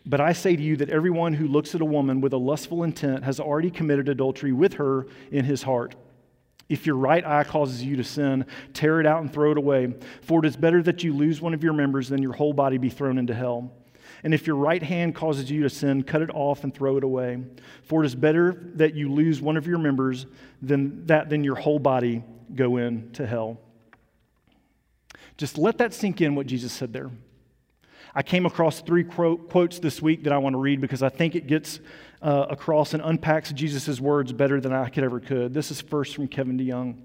But 0.05 0.21
I 0.21 0.33
say 0.33 0.55
to 0.55 0.61
you 0.61 0.77
that 0.77 0.89
everyone 0.89 1.33
who 1.33 1.47
looks 1.47 1.75
at 1.75 1.81
a 1.81 1.85
woman 1.85 2.21
with 2.21 2.33
a 2.33 2.37
lustful 2.37 2.83
intent 2.83 3.23
has 3.23 3.39
already 3.39 3.69
committed 3.69 4.09
adultery 4.09 4.51
with 4.51 4.73
her 4.73 5.05
in 5.31 5.45
his 5.45 5.61
heart. 5.61 5.95
If 6.69 6.85
your 6.85 6.95
right 6.95 7.25
eye 7.25 7.43
causes 7.43 7.83
you 7.83 7.97
to 7.97 8.03
sin, 8.03 8.45
tear 8.73 8.99
it 8.99 9.05
out 9.05 9.21
and 9.21 9.31
throw 9.31 9.51
it 9.51 9.57
away. 9.57 9.93
For 10.21 10.39
it 10.39 10.47
is 10.47 10.55
better 10.55 10.81
that 10.83 11.03
you 11.03 11.13
lose 11.13 11.41
one 11.41 11.53
of 11.53 11.63
your 11.63 11.73
members 11.73 12.09
than 12.09 12.23
your 12.23 12.33
whole 12.33 12.53
body 12.53 12.77
be 12.77 12.89
thrown 12.89 13.17
into 13.17 13.35
hell. 13.35 13.71
And 14.23 14.33
if 14.33 14.45
your 14.45 14.55
right 14.55 14.81
hand 14.81 15.15
causes 15.15 15.49
you 15.49 15.63
to 15.63 15.69
sin, 15.69 16.03
cut 16.03 16.21
it 16.21 16.29
off 16.33 16.63
and 16.63 16.73
throw 16.73 16.97
it 16.97 17.03
away. 17.03 17.43
For 17.83 18.03
it 18.03 18.05
is 18.05 18.15
better 18.15 18.55
that 18.75 18.93
you 18.93 19.11
lose 19.11 19.41
one 19.41 19.57
of 19.57 19.65
your 19.65 19.79
members 19.79 20.27
than 20.61 21.05
that 21.07 21.29
than 21.29 21.43
your 21.43 21.55
whole 21.55 21.79
body 21.79 22.23
go 22.53 22.77
into 22.77 23.25
hell. 23.25 23.59
Just 25.37 25.57
let 25.57 25.79
that 25.79 25.93
sink 25.93 26.21
in 26.21 26.35
what 26.35 26.45
Jesus 26.45 26.71
said 26.71 26.93
there. 26.93 27.09
I 28.13 28.23
came 28.23 28.45
across 28.45 28.81
three 28.81 29.03
quotes 29.03 29.79
this 29.79 30.01
week 30.01 30.25
that 30.25 30.33
I 30.33 30.37
want 30.37 30.53
to 30.53 30.59
read 30.59 30.81
because 30.81 31.01
I 31.01 31.09
think 31.09 31.35
it 31.35 31.47
gets 31.47 31.79
uh, 32.21 32.45
across 32.49 32.93
and 32.93 33.01
unpacks 33.03 33.51
Jesus' 33.53 33.99
words 33.99 34.33
better 34.33 34.59
than 34.59 34.73
I 34.73 34.89
could 34.89 35.03
ever 35.03 35.19
could. 35.19 35.53
This 35.53 35.71
is 35.71 35.79
first 35.79 36.15
from 36.15 36.27
Kevin 36.27 36.57
DeYoung. 36.57 36.97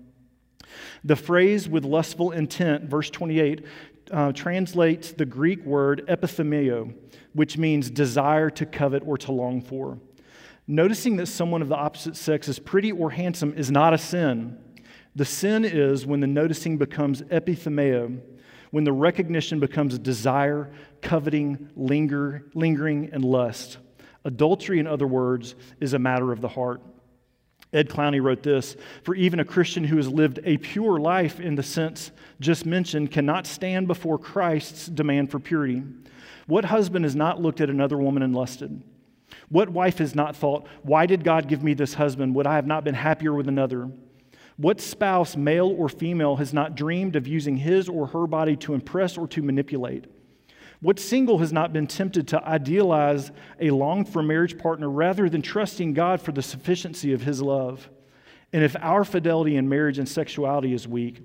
The 1.04 1.16
phrase 1.16 1.68
with 1.68 1.84
lustful 1.84 2.32
intent, 2.32 2.84
verse 2.84 3.08
28, 3.08 3.64
uh, 4.10 4.32
translates 4.32 5.12
the 5.12 5.26
Greek 5.26 5.64
word 5.64 6.04
epithumeo, 6.08 6.94
which 7.32 7.58
means 7.58 7.90
desire 7.90 8.50
to 8.50 8.66
covet 8.66 9.02
or 9.06 9.18
to 9.18 9.32
long 9.32 9.60
for. 9.60 9.98
Noticing 10.66 11.16
that 11.16 11.26
someone 11.26 11.62
of 11.62 11.68
the 11.68 11.76
opposite 11.76 12.16
sex 12.16 12.48
is 12.48 12.58
pretty 12.58 12.92
or 12.92 13.10
handsome 13.10 13.54
is 13.54 13.70
not 13.70 13.94
a 13.94 13.98
sin. 13.98 14.58
The 15.14 15.24
sin 15.24 15.64
is 15.64 16.04
when 16.04 16.20
the 16.20 16.26
noticing 16.26 16.76
becomes 16.76 17.22
epithumeo, 17.22 18.20
when 18.70 18.84
the 18.84 18.92
recognition 18.92 19.60
becomes 19.60 19.98
desire, 19.98 20.72
coveting, 21.00 21.70
linger, 21.76 22.46
lingering, 22.54 23.10
and 23.12 23.24
lust. 23.24 23.78
Adultery, 24.24 24.80
in 24.80 24.86
other 24.86 25.06
words, 25.06 25.54
is 25.80 25.94
a 25.94 25.98
matter 25.98 26.32
of 26.32 26.40
the 26.40 26.48
heart. 26.48 26.82
Ed 27.72 27.88
Clowney 27.88 28.22
wrote 28.22 28.42
this 28.42 28.76
For 29.02 29.14
even 29.14 29.40
a 29.40 29.44
Christian 29.44 29.84
who 29.84 29.96
has 29.96 30.08
lived 30.08 30.40
a 30.44 30.56
pure 30.58 30.98
life 30.98 31.40
in 31.40 31.54
the 31.54 31.62
sense 31.62 32.10
just 32.40 32.66
mentioned 32.66 33.10
cannot 33.10 33.46
stand 33.46 33.86
before 33.86 34.18
Christ's 34.18 34.86
demand 34.86 35.30
for 35.30 35.38
purity. 35.38 35.82
What 36.46 36.66
husband 36.66 37.04
has 37.04 37.16
not 37.16 37.42
looked 37.42 37.60
at 37.60 37.70
another 37.70 37.98
woman 37.98 38.22
and 38.22 38.34
lusted? 38.34 38.82
What 39.48 39.68
wife 39.68 39.98
has 39.98 40.14
not 40.14 40.36
thought, 40.36 40.66
Why 40.82 41.06
did 41.06 41.24
God 41.24 41.48
give 41.48 41.62
me 41.62 41.74
this 41.74 41.94
husband? 41.94 42.34
Would 42.34 42.46
I 42.46 42.54
have 42.54 42.66
not 42.66 42.84
been 42.84 42.94
happier 42.94 43.34
with 43.34 43.48
another? 43.48 43.90
What 44.56 44.80
spouse, 44.80 45.36
male 45.36 45.68
or 45.68 45.88
female, 45.88 46.36
has 46.36 46.54
not 46.54 46.76
dreamed 46.76 47.14
of 47.14 47.26
using 47.26 47.58
his 47.58 47.88
or 47.88 48.06
her 48.06 48.26
body 48.26 48.56
to 48.56 48.74
impress 48.74 49.18
or 49.18 49.28
to 49.28 49.42
manipulate? 49.42 50.06
What 50.80 50.98
single 50.98 51.38
has 51.38 51.52
not 51.52 51.72
been 51.72 51.86
tempted 51.86 52.28
to 52.28 52.44
idealize 52.44 53.30
a 53.60 53.70
longed 53.70 54.08
for 54.08 54.22
marriage 54.22 54.58
partner 54.58 54.90
rather 54.90 55.28
than 55.28 55.42
trusting 55.42 55.94
God 55.94 56.20
for 56.20 56.32
the 56.32 56.42
sufficiency 56.42 57.12
of 57.12 57.22
his 57.22 57.40
love? 57.40 57.88
And 58.52 58.62
if 58.62 58.76
our 58.80 59.04
fidelity 59.04 59.56
in 59.56 59.68
marriage 59.68 59.98
and 59.98 60.08
sexuality 60.08 60.72
is 60.72 60.86
weak, 60.86 61.22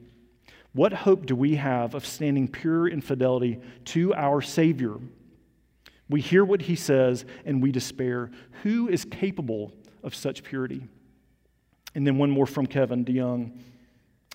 what 0.73 0.93
hope 0.93 1.25
do 1.25 1.35
we 1.35 1.55
have 1.55 1.95
of 1.95 2.05
standing 2.05 2.47
pure 2.47 2.87
in 2.87 3.01
fidelity 3.01 3.59
to 3.85 4.13
our 4.13 4.41
Savior? 4.41 4.95
We 6.09 6.21
hear 6.21 6.45
what 6.45 6.61
he 6.61 6.75
says 6.75 7.25
and 7.45 7.61
we 7.61 7.71
despair. 7.71 8.31
Who 8.63 8.87
is 8.87 9.05
capable 9.05 9.73
of 10.03 10.15
such 10.15 10.43
purity? 10.43 10.87
And 11.93 12.07
then 12.07 12.17
one 12.17 12.31
more 12.31 12.45
from 12.45 12.67
Kevin 12.67 13.03
DeYoung. 13.03 13.59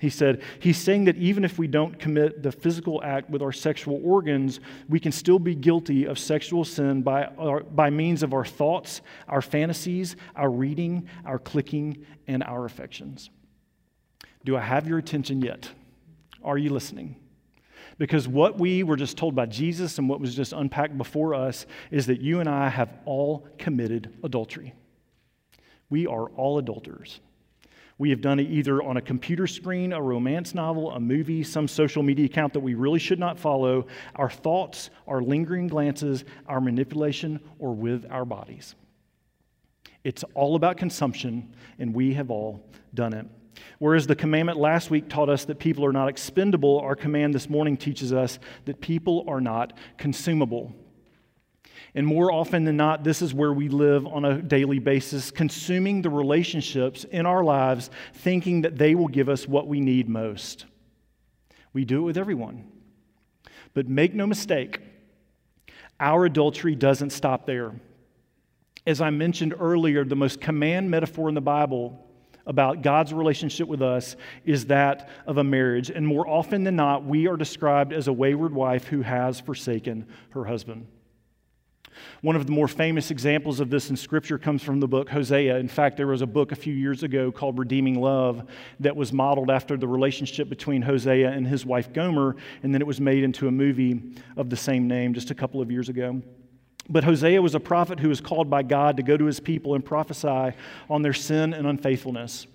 He 0.01 0.11
said, 0.11 0.43
He's 0.59 0.77
saying 0.77 1.05
that 1.05 1.17
even 1.17 1.45
if 1.45 1.59
we 1.59 1.67
don't 1.67 1.99
commit 1.99 2.43
the 2.43 2.53
physical 2.53 3.03
act 3.03 3.31
with 3.31 3.41
our 3.41 3.53
sexual 3.53 4.01
organs, 4.05 4.61
we 4.89 5.01
can 5.01 5.11
still 5.11 5.39
be 5.39 5.55
guilty 5.55 6.05
of 6.05 6.19
sexual 6.19 6.65
sin 6.65 7.03
by, 7.03 7.25
our, 7.39 7.61
by 7.61 7.89
means 7.89 8.23
of 8.23 8.35
our 8.35 8.45
thoughts, 8.45 9.01
our 9.27 9.41
fantasies, 9.41 10.17
our 10.35 10.51
reading, 10.51 11.09
our 11.25 11.39
clicking, 11.39 12.05
and 12.27 12.43
our 12.43 12.67
affections. 12.67 13.31
Do 14.45 14.57
I 14.57 14.61
have 14.61 14.87
your 14.87 14.99
attention 14.99 15.41
yet? 15.41 15.71
Are 16.45 16.59
you 16.59 16.71
listening? 16.71 17.17
Because 17.99 18.29
what 18.29 18.59
we 18.59 18.83
were 18.83 18.97
just 18.97 19.17
told 19.17 19.35
by 19.35 19.47
Jesus 19.47 19.99
and 19.99 20.09
what 20.09 20.21
was 20.21 20.35
just 20.35 20.53
unpacked 20.53 20.99
before 20.99 21.35
us 21.35 21.65
is 21.91 22.07
that 22.07 22.21
you 22.21 22.41
and 22.41 22.49
I 22.49 22.69
have 22.69 22.93
all 23.07 23.49
committed 23.59 24.13
adultery. 24.23 24.75
We 25.89 26.07
are 26.07 26.29
all 26.31 26.59
adulterers. 26.59 27.21
We 27.99 28.11
have 28.11 28.21
done 28.21 28.39
it 28.39 28.51
either 28.51 28.83
on 28.83 28.99
a 28.99 29.01
computer 29.01 29.47
screen, 29.47 29.93
a 29.93 30.03
romance 30.03 30.55
novel, 30.55 30.91
a 30.91 31.01
movie, 31.01 31.43
some 31.43 31.67
social 31.67 32.03
media 32.03 32.27
account 32.27 32.53
that 32.53 32.61
we 32.61 32.75
really 32.75 32.99
should 32.99 33.19
not 33.19 33.39
follow, 33.39 33.87
our 34.17 34.29
thoughts, 34.29 34.91
our 35.07 35.23
lingering 35.23 35.67
glances, 35.67 36.25
our 36.47 36.61
manipulation, 36.61 37.41
or 37.59 37.75
with 37.75 38.05
our 38.11 38.27
bodies. 38.27 38.75
It's 40.05 40.25
all 40.35 40.57
about 40.57 40.77
consumption, 40.77 41.55
and 41.79 41.95
we 41.95 42.15
have 42.15 42.31
all 42.31 42.69
done 42.93 43.15
it. 43.15 43.27
Whereas 43.79 44.07
the 44.07 44.15
commandment 44.15 44.59
last 44.59 44.91
week 44.91 45.09
taught 45.09 45.31
us 45.31 45.47
that 45.47 45.59
people 45.59 45.85
are 45.85 45.93
not 45.93 46.09
expendable, 46.09 46.79
our 46.81 46.95
command 46.95 47.35
this 47.35 47.49
morning 47.49 47.79
teaches 47.79 48.13
us 48.13 48.39
that 48.67 48.81
people 48.81 49.25
are 49.27 49.41
not 49.41 49.73
consumable. 49.97 50.75
And 51.97 52.07
more 52.07 52.31
often 52.31 52.65
than 52.65 52.77
not, 52.77 53.05
this 53.05 53.23
is 53.23 53.33
where 53.33 53.55
we 53.55 53.71
live 53.71 54.07
on 54.07 54.27
a 54.27 54.43
daily 54.43 54.79
basis, 54.79 55.31
consuming 55.31 56.03
the 56.03 56.11
relationships 56.11 57.05
in 57.05 57.25
our 57.25 57.43
lives, 57.43 57.89
thinking 58.13 58.61
that 58.61 58.77
they 58.77 58.95
will 58.95 59.09
give 59.09 59.31
us 59.31 59.49
what 59.49 59.67
we 59.67 59.81
need 59.81 60.07
most. 60.07 60.67
We 61.73 61.87
do 61.87 62.01
it 62.01 62.05
with 62.05 62.19
everyone. 62.19 62.71
But 63.73 63.89
make 63.89 64.15
no 64.15 64.27
mistake, 64.27 64.79
our 65.99 66.27
adultery 66.27 66.75
doesn't 66.75 67.11
stop 67.11 67.47
there. 67.47 67.73
As 68.87 69.01
I 69.01 69.09
mentioned 69.09 69.55
earlier, 69.59 70.05
the 70.05 70.17
most 70.17 70.39
command 70.39 70.91
metaphor 70.91 71.31
in 71.31 71.35
the 71.35 71.41
Bible 71.41 71.99
about 72.45 72.83
God's 72.83 73.15
relationship 73.15 73.69
with 73.69 73.81
us 73.81 74.17
is 74.45 74.67
that 74.67 75.09
of 75.27 75.39
a 75.39 75.45
marriage. 75.45 75.89
And 75.89 76.07
more 76.07 76.29
often 76.29 76.63
than 76.63 76.77
not, 76.77 77.07
we 77.07 77.27
are 77.27 77.39
described 77.39 77.95
as 77.95 78.07
a 78.07 78.13
wayward 78.13 78.53
wife 78.53 78.87
who 78.87 79.01
has 79.01 79.41
forsaken 79.41 80.07
her 80.31 80.45
husband. 80.45 80.87
One 82.23 82.37
of 82.37 82.47
the 82.47 82.53
more 82.53 82.69
famous 82.69 83.11
examples 83.11 83.61
of 83.61 83.71
this 83.71 83.91
in 83.91 83.97
Scripture 83.97 84.39
comes 84.39 84.63
from 84.63 84.81
the 84.81 84.89
book 84.89 85.09
Hosea. 85.09 85.57
In 85.59 85.69
fact, 85.69 85.97
there 85.97 86.07
was 86.07 86.23
a 86.23 86.27
book 86.27 86.53
a 86.53 86.57
few 86.57 86.75
years 86.75 87.03
ago 87.03 87.31
called 87.33 87.59
Redeeming 87.59 88.01
Love 88.01 88.49
that 88.81 88.97
was 88.97 89.13
modeled 89.13 89.51
after 89.51 89.77
the 89.77 89.89
relationship 89.89 90.49
between 90.49 90.83
Hosea 90.83 91.31
and 91.31 91.47
his 91.47 91.67
wife 91.67 91.93
Gomer, 91.93 92.37
and 92.63 92.75
then 92.75 92.81
it 92.81 92.87
was 92.87 93.01
made 93.01 93.25
into 93.25 93.49
a 93.49 93.53
movie 93.53 94.17
of 94.37 94.51
the 94.51 94.57
same 94.57 94.89
name 94.89 95.15
just 95.15 95.31
a 95.31 95.35
couple 95.35 95.61
of 95.61 95.71
years 95.71 95.89
ago. 95.89 96.23
But 96.89 97.05
Hosea 97.05 97.43
was 97.43 97.55
a 97.55 97.61
prophet 97.61 97.99
who 97.99 98.09
was 98.09 98.21
called 98.21 98.49
by 98.49 98.63
God 98.63 98.97
to 98.97 99.03
go 99.03 99.17
to 99.17 99.25
his 99.25 99.41
people 99.41 99.75
and 99.75 99.85
prophesy 99.85 100.57
on 100.89 101.03
their 101.03 101.13
sin 101.13 101.53
and 101.53 101.67
unfaithfulness. 101.67 102.47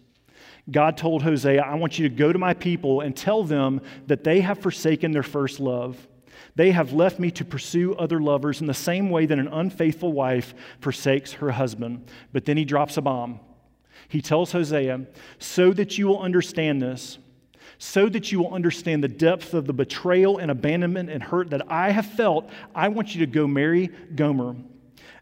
God 0.69 0.95
told 0.95 1.23
Hosea, 1.23 1.61
I 1.61 1.75
want 1.75 1.97
you 1.97 2.07
to 2.07 2.15
go 2.15 2.31
to 2.31 2.39
my 2.39 2.53
people 2.53 3.01
and 3.01 3.15
tell 3.15 3.43
them 3.43 3.81
that 4.07 4.23
they 4.23 4.41
have 4.41 4.59
forsaken 4.59 5.11
their 5.11 5.23
first 5.23 5.59
love. 5.59 6.07
They 6.55 6.71
have 6.71 6.93
left 6.93 7.19
me 7.19 7.31
to 7.31 7.45
pursue 7.45 7.93
other 7.95 8.19
lovers 8.19 8.61
in 8.61 8.67
the 8.67 8.73
same 8.73 9.09
way 9.09 9.25
that 9.25 9.39
an 9.39 9.47
unfaithful 9.47 10.11
wife 10.11 10.53
forsakes 10.79 11.33
her 11.33 11.51
husband. 11.51 12.09
But 12.33 12.45
then 12.45 12.57
he 12.57 12.65
drops 12.65 12.97
a 12.97 13.01
bomb. 13.01 13.39
He 14.07 14.21
tells 14.21 14.51
Hosea, 14.51 15.05
So 15.39 15.71
that 15.73 15.97
you 15.97 16.07
will 16.07 16.19
understand 16.19 16.81
this, 16.81 17.17
so 17.77 18.09
that 18.09 18.31
you 18.31 18.39
will 18.39 18.53
understand 18.53 19.03
the 19.03 19.07
depth 19.07 19.53
of 19.53 19.65
the 19.65 19.73
betrayal 19.73 20.37
and 20.37 20.51
abandonment 20.51 21.09
and 21.09 21.23
hurt 21.23 21.49
that 21.51 21.71
I 21.71 21.91
have 21.91 22.05
felt, 22.05 22.49
I 22.75 22.89
want 22.89 23.15
you 23.15 23.25
to 23.25 23.31
go 23.31 23.47
marry 23.47 23.87
Gomer. 24.15 24.55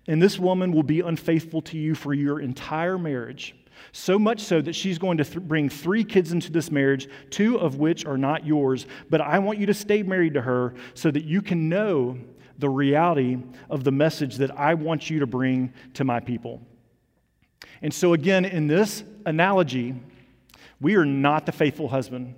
And 0.07 0.21
this 0.21 0.39
woman 0.39 0.71
will 0.71 0.83
be 0.83 1.01
unfaithful 1.01 1.61
to 1.63 1.77
you 1.77 1.93
for 1.93 2.13
your 2.13 2.39
entire 2.39 2.97
marriage. 2.97 3.55
So 3.91 4.19
much 4.19 4.41
so 4.41 4.61
that 4.61 4.73
she's 4.73 4.97
going 4.97 5.17
to 5.17 5.23
th- 5.23 5.39
bring 5.39 5.69
three 5.69 6.03
kids 6.03 6.31
into 6.31 6.51
this 6.51 6.71
marriage, 6.71 7.07
two 7.29 7.59
of 7.59 7.75
which 7.75 8.05
are 8.05 8.17
not 8.17 8.45
yours. 8.45 8.85
But 9.09 9.21
I 9.21 9.39
want 9.39 9.59
you 9.59 9.65
to 9.67 9.73
stay 9.73 10.03
married 10.03 10.33
to 10.35 10.41
her 10.41 10.73
so 10.93 11.11
that 11.11 11.23
you 11.23 11.41
can 11.41 11.69
know 11.69 12.17
the 12.57 12.69
reality 12.69 13.37
of 13.69 13.83
the 13.83 13.91
message 13.91 14.37
that 14.37 14.57
I 14.57 14.73
want 14.73 15.09
you 15.09 15.19
to 15.19 15.27
bring 15.27 15.73
to 15.95 16.03
my 16.03 16.19
people. 16.19 16.61
And 17.81 17.93
so, 17.93 18.13
again, 18.13 18.45
in 18.45 18.67
this 18.67 19.03
analogy, 19.25 19.95
we 20.81 20.95
are 20.95 21.05
not 21.05 21.45
the 21.45 21.51
faithful 21.51 21.87
husband. 21.87 22.35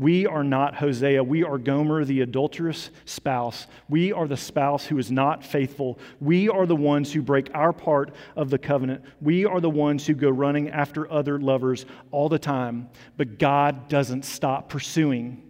We 0.00 0.24
are 0.26 0.42
not 0.42 0.76
Hosea. 0.76 1.22
We 1.22 1.44
are 1.44 1.58
Gomer, 1.58 2.06
the 2.06 2.22
adulterous 2.22 2.88
spouse. 3.04 3.66
We 3.90 4.14
are 4.14 4.26
the 4.26 4.34
spouse 4.34 4.86
who 4.86 4.96
is 4.96 5.10
not 5.10 5.44
faithful. 5.44 5.98
We 6.20 6.48
are 6.48 6.64
the 6.64 6.74
ones 6.74 7.12
who 7.12 7.20
break 7.20 7.50
our 7.52 7.74
part 7.74 8.14
of 8.34 8.48
the 8.48 8.56
covenant. 8.56 9.04
We 9.20 9.44
are 9.44 9.60
the 9.60 9.68
ones 9.68 10.06
who 10.06 10.14
go 10.14 10.30
running 10.30 10.70
after 10.70 11.12
other 11.12 11.38
lovers 11.38 11.84
all 12.12 12.30
the 12.30 12.38
time. 12.38 12.88
But 13.18 13.38
God 13.38 13.88
doesn't 13.88 14.24
stop 14.24 14.70
pursuing. 14.70 15.42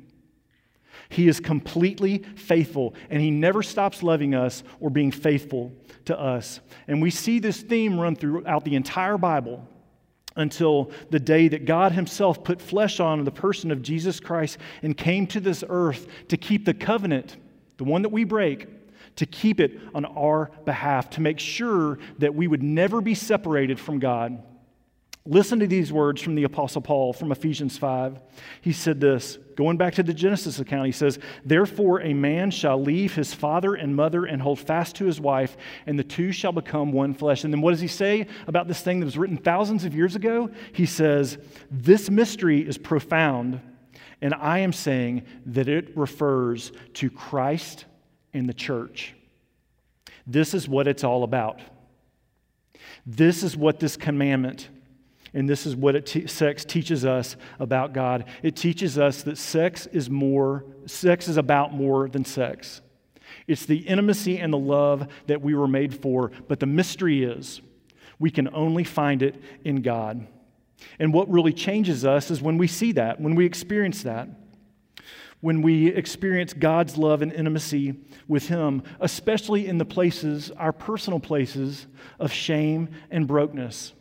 He 1.11 1.29
is 1.29 1.39
completely 1.39 2.25
faithful, 2.35 2.97
and 3.09 3.23
He 3.23 3.31
never 3.31 3.63
stops 3.63 4.03
loving 4.03 4.35
us 4.35 4.65
or 4.81 4.91
being 4.91 5.13
faithful 5.13 5.73
to 6.07 6.19
us. 6.19 6.59
And 6.89 7.01
we 7.01 7.11
see 7.11 7.39
this 7.39 7.63
theme 7.63 8.01
run 8.01 8.17
throughout 8.17 8.65
the 8.65 8.75
entire 8.75 9.17
Bible 9.17 9.69
until 10.37 10.91
the 11.11 11.21
day 11.21 11.49
that 11.49 11.65
God 11.65 11.93
Himself 11.93 12.45
put 12.45 12.61
flesh 12.61 13.01
on 13.01 13.25
the 13.25 13.31
person 13.31 13.71
of 13.71 13.83
Jesus 13.83 14.21
Christ 14.21 14.59
and 14.83 14.97
came 14.97 15.27
to 15.29 15.41
this 15.41 15.65
earth 15.69 16.07
to 16.29 16.37
keep 16.37 16.65
the 16.65 16.75
covenant, 16.75 17.37
the 17.77 17.85
one 17.85 18.03
that 18.03 18.11
we 18.11 18.25
break, 18.25 18.67
to 19.17 19.27
keep 19.27 19.61
it 19.61 19.79
on 19.95 20.05
our 20.05 20.51
behalf, 20.65 21.11
to 21.11 21.21
make 21.21 21.39
sure 21.39 21.99
that 22.19 22.35
we 22.35 22.47
would 22.47 22.63
never 22.63 23.01
be 23.01 23.15
separated 23.15 23.79
from 23.79 23.99
God. 23.99 24.43
Listen 25.31 25.61
to 25.61 25.67
these 25.69 25.93
words 25.93 26.21
from 26.21 26.35
the 26.35 26.43
Apostle 26.43 26.83
Paul 26.83 27.13
from 27.13 27.31
Ephesians 27.31 27.79
5. 27.79 28.19
He 28.63 28.73
said 28.73 29.01
this, 29.01 29.39
going 29.55 29.77
back 29.77 29.95
to 29.95 30.03
the 30.03 30.13
Genesis 30.13 30.59
account, 30.59 30.87
he 30.87 30.93
says, 30.93 31.21
Therefore 31.45 32.01
a 32.01 32.13
man 32.13 32.51
shall 32.51 32.83
leave 32.83 33.15
his 33.15 33.33
father 33.33 33.77
and 33.77 33.95
mother 33.95 34.25
and 34.25 34.43
hold 34.43 34.59
fast 34.59 34.97
to 34.97 35.05
his 35.05 35.21
wife, 35.21 35.57
and 35.87 35.97
the 35.97 36.03
two 36.03 36.33
shall 36.33 36.51
become 36.51 36.91
one 36.91 37.15
flesh. 37.15 37.45
And 37.45 37.55
then 37.55 37.61
what 37.61 37.71
does 37.71 37.81
he 37.81 37.87
say 37.87 38.27
about 38.49 38.67
this 38.67 38.81
thing 38.81 38.99
that 38.99 39.07
was 39.07 39.17
written 39.17 39.37
thousands 39.37 39.85
of 39.85 39.95
years 39.95 40.17
ago? 40.17 40.51
He 40.73 40.85
says, 40.85 41.39
This 41.71 42.11
mystery 42.11 42.67
is 42.67 42.77
profound, 42.77 43.61
and 44.21 44.35
I 44.35 44.59
am 44.59 44.73
saying 44.73 45.23
that 45.47 45.69
it 45.69 45.97
refers 45.97 46.73
to 46.95 47.09
Christ 47.09 47.85
and 48.35 48.49
the 48.49 48.53
church. 48.53 49.15
This 50.27 50.55
is 50.55 50.69
what 50.69 50.89
it's 50.89 51.05
all 51.05 51.23
about. 51.23 51.61
This 53.07 53.45
is 53.45 53.57
what 53.57 53.79
this 53.79 53.97
commandment 53.97 54.69
and 55.33 55.49
this 55.49 55.67
is 55.67 55.77
what 55.77 56.09
sex 56.09 56.65
teaches 56.65 57.05
us 57.05 57.37
about 57.59 57.93
God. 57.93 58.25
It 58.43 58.57
teaches 58.57 58.99
us 58.99 59.23
that 59.23 59.39
sex 59.39 59.87
is 59.87 60.11
more, 60.11 60.65
sex 60.87 61.29
is 61.29 61.37
about 61.37 61.73
more 61.73 62.09
than 62.09 62.25
sex. 62.25 62.81
It's 63.47 63.65
the 63.65 63.79
intimacy 63.79 64.39
and 64.39 64.53
the 64.53 64.59
love 64.59 65.07
that 65.27 65.41
we 65.41 65.55
were 65.55 65.69
made 65.69 65.95
for, 65.95 66.33
but 66.49 66.59
the 66.59 66.67
mystery 66.67 67.23
is 67.23 67.61
we 68.19 68.31
can 68.31 68.53
only 68.53 68.85
find 68.85 69.23
it 69.23 69.41
in 69.65 69.83
God. 69.83 70.27
And 70.99 71.13
what 71.15 71.31
really 71.31 71.53
changes 71.53 72.05
us 72.05 72.31
is 72.31 72.43
when 72.43 72.59
we 72.59 72.67
see 72.67 72.93
that, 72.93 73.21
when 73.21 73.35
we 73.35 73.47
experience 73.47 74.03
that, 74.03 74.29
when 75.41 75.63
we 75.63 75.89
experience 75.89 76.53
God's 76.53 76.99
love 76.99 77.23
and 77.23 77.33
intimacy 77.33 77.95
with 78.29 78.49
Him, 78.49 78.83
especially 79.01 79.69
in 79.69 79.79
the 79.79 79.85
places, 79.85 80.51
our 80.51 80.73
personal 80.73 81.21
places 81.21 81.87
of 82.19 82.33
shame 82.33 82.91
and 83.11 83.27
brokenness 83.27 83.95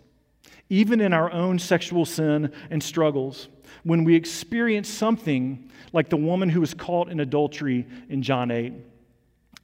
even 0.69 1.01
in 1.01 1.13
our 1.13 1.31
own 1.31 1.59
sexual 1.59 2.05
sin 2.05 2.51
and 2.69 2.81
struggles, 2.81 3.47
when 3.83 4.03
we 4.03 4.15
experience 4.15 4.89
something 4.89 5.69
like 5.93 6.09
the 6.09 6.17
woman 6.17 6.49
who 6.49 6.61
was 6.61 6.73
caught 6.73 7.09
in 7.09 7.19
adultery 7.19 7.87
in 8.09 8.21
John 8.21 8.51
8. 8.51 8.73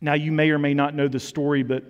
Now, 0.01 0.13
you 0.13 0.31
may 0.31 0.49
or 0.49 0.59
may 0.59 0.73
not 0.73 0.95
know 0.95 1.07
the 1.07 1.19
story, 1.19 1.63
but 1.63 1.83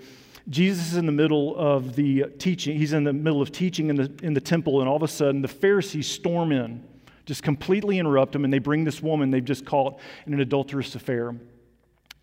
Jesus 0.49 0.91
is 0.91 0.97
in 0.97 1.05
the 1.05 1.11
middle 1.11 1.55
of 1.55 1.95
the 1.95 2.25
teaching. 2.37 2.77
He's 2.77 2.93
in 2.93 3.03
the 3.03 3.13
middle 3.13 3.41
of 3.41 3.51
teaching 3.51 3.89
in 3.89 3.95
the, 3.95 4.11
in 4.21 4.33
the 4.33 4.41
temple, 4.41 4.81
and 4.81 4.89
all 4.89 4.95
of 4.95 5.03
a 5.03 5.07
sudden, 5.07 5.41
the 5.41 5.47
Pharisees 5.47 6.07
storm 6.07 6.51
in, 6.51 6.83
just 7.25 7.41
completely 7.41 7.97
interrupt 7.97 8.35
him, 8.35 8.43
and 8.43 8.53
they 8.53 8.59
bring 8.59 8.83
this 8.83 9.01
woman 9.01 9.31
they've 9.31 9.43
just 9.43 9.65
caught 9.65 9.99
in 10.27 10.33
an 10.33 10.41
adulterous 10.41 10.93
affair 10.95 11.33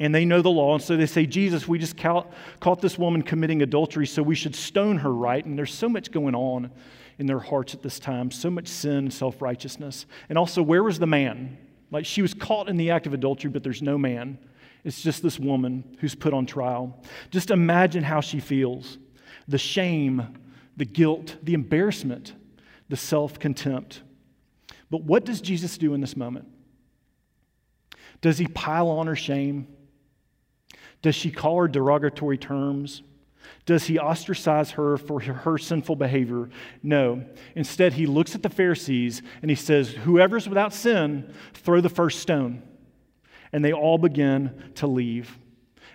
and 0.03 0.13
they 0.13 0.25
know 0.25 0.43
the 0.43 0.51
law. 0.51 0.75
And 0.75 0.83
so 0.83 0.97
they 0.97 1.07
say, 1.07 1.27
Jesus, 1.27 1.69
we 1.69 1.79
just 1.79 1.97
caught, 1.97 2.33
caught 2.59 2.81
this 2.81 2.99
woman 2.99 3.23
committing 3.23 3.63
adultery, 3.63 4.05
so 4.05 4.21
we 4.21 4.35
should 4.35 4.57
stone 4.57 4.99
her, 4.99 5.15
right? 5.15 5.45
And 5.45 5.57
there's 5.57 5.73
so 5.73 5.89
much 5.89 6.11
going 6.11 6.35
on 6.35 6.73
in 7.19 7.27
their 7.27 7.39
hearts 7.39 7.73
at 7.73 7.83
this 7.83 8.01
time, 8.01 8.33
so 8.33 8.51
much 8.51 8.67
sin, 8.67 9.13
self 9.13 9.41
righteousness. 9.41 10.07
And 10.29 10.37
also, 10.37 10.61
where 10.61 10.83
was 10.83 10.99
the 10.99 11.07
man? 11.07 11.57
Like 11.93 12.05
she 12.05 12.21
was 12.21 12.35
caught 12.35 12.69
in 12.69 12.77
the 12.77 12.91
act 12.91 13.07
of 13.07 13.15
adultery, 13.15 13.49
but 13.49 13.63
there's 13.63 13.81
no 13.81 13.97
man. 13.97 14.39
It's 14.83 15.03
just 15.03 15.23
this 15.23 15.39
woman 15.39 15.97
who's 16.01 16.17
put 16.17 16.35
on 16.35 16.47
trial. 16.47 17.01
Just 17.31 17.53
imagine 17.53 18.03
how 18.03 18.21
she 18.21 18.41
feels 18.41 18.99
the 19.47 19.59
shame, 19.59 20.37
the 20.77 20.85
guilt, 20.85 21.37
the 21.45 21.55
embarrassment, 21.55 22.33
the 22.89 22.97
self 22.97 23.39
contempt. 23.39 24.03
But 24.91 25.05
what 25.05 25.25
does 25.25 25.41
Jesus 25.41 25.79
do 25.79 25.95
in 25.95 26.01
this 26.01 26.17
moment? 26.17 26.49
Does 28.21 28.39
he 28.39 28.49
pile 28.49 28.89
on 28.89 29.07
her 29.07 29.17
shame? 29.17 29.69
Does 31.03 31.17
she 31.17 31.31
call 31.31 31.59
her 31.59 31.69
derogatory 31.69 32.39
terms? 32.39 33.03
Does 33.67 33.85
he 33.85 33.99
ostracize 33.99 34.73
her 34.73 34.97
for 34.97 35.21
her 35.21 35.59
sinful 35.59 35.97
behavior? 35.97 36.49
No. 36.83 37.25
Instead, 37.55 37.93
he 37.93 38.07
looks 38.07 38.35
at 38.35 38.43
the 38.43 38.49
Pharisees 38.49 39.23
and 39.41 39.51
he 39.51 39.55
says, 39.57 39.91
Whoever's 39.91 40.49
without 40.49 40.73
sin, 40.73 41.33
throw 41.55 41.81
the 41.81 41.89
first 41.89 42.21
stone. 42.21 42.63
And 43.53 43.65
they 43.65 43.73
all 43.73 43.99
begin 43.99 44.73
to 44.77 44.87
leave. 44.87 45.39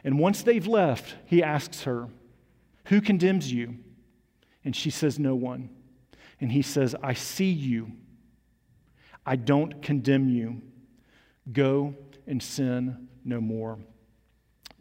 And 0.03 0.19
once 0.19 0.43
they've 0.43 0.67
left, 0.67 1.15
he 1.25 1.41
asks 1.41 1.83
her, 1.83 2.07
Who 2.85 3.01
condemns 3.01 3.51
you? 3.51 3.77
And 4.63 4.75
she 4.75 4.89
says, 4.89 5.17
No 5.17 5.35
one. 5.35 5.69
And 6.39 6.51
he 6.51 6.61
says, 6.61 6.95
I 7.01 7.13
see 7.13 7.49
you. 7.49 7.91
I 9.25 9.35
don't 9.35 9.81
condemn 9.81 10.29
you. 10.29 10.61
Go 11.51 11.95
and 12.27 12.41
sin 12.43 13.07
no 13.25 13.41
more 13.41 13.79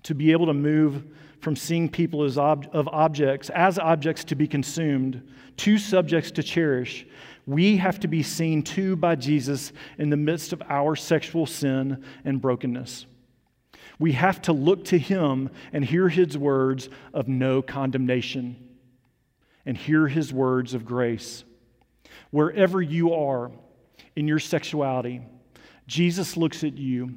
to 0.07 0.15
be 0.15 0.33
able 0.33 0.47
to 0.47 0.55
move 0.55 1.05
from 1.41 1.55
seeing 1.55 1.89
people 1.89 2.25
as 2.25 2.39
ob- 2.39 2.69
of 2.73 2.89
objects 2.89 3.51
as 3.51 3.79
objects 3.79 4.25
to 4.25 4.35
be 4.35 4.49
consumed 4.49 5.23
to 5.57 5.79
subjects 5.79 6.31
to 6.31 6.43
cherish 6.43 7.07
we 7.47 7.77
have 7.77 8.01
to 8.01 8.09
be 8.09 8.23
seen 8.23 8.63
too 8.63 8.97
by 8.97 9.15
jesus 9.15 9.73
in 9.99 10.11
the 10.11 10.17
midst 10.17 10.53
of 10.53 10.63
our 10.69 10.97
sexual 10.97 11.47
sin 11.47 12.05
and 12.25 12.41
brokenness. 12.41 13.07
We 13.99 14.13
have 14.13 14.43
to 14.43 14.53
look 14.53 14.85
to 14.87 14.99
him 14.99 15.51
and 15.73 15.85
hear 15.85 16.09
his 16.09 16.37
words 16.37 16.91
of 17.15 17.29
no 17.29 17.63
condemnation 17.63 18.57
and 19.65 19.77
hear 19.77 20.07
his 20.07 20.33
words 20.33 20.75
of 20.75 20.85
grace. 20.85 21.45
Wherever 22.31 22.83
you 22.83 23.15
are 23.15 23.51
in 24.17 24.27
your 24.27 24.39
sexuality 24.39 25.23
jesus 25.87 26.37
looks 26.37 26.65
at 26.65 26.77
you 26.77 27.15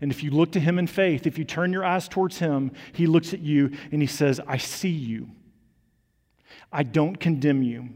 and 0.00 0.10
if 0.10 0.22
you 0.22 0.30
look 0.30 0.52
to 0.52 0.60
him 0.60 0.78
in 0.78 0.86
faith, 0.86 1.26
if 1.26 1.38
you 1.38 1.44
turn 1.44 1.72
your 1.72 1.84
eyes 1.84 2.08
towards 2.08 2.38
him, 2.38 2.72
he 2.92 3.06
looks 3.06 3.32
at 3.32 3.40
you 3.40 3.72
and 3.90 4.02
he 4.02 4.06
says, 4.06 4.40
I 4.46 4.58
see 4.58 4.88
you. 4.88 5.30
I 6.72 6.82
don't 6.82 7.18
condemn 7.18 7.62
you. 7.62 7.90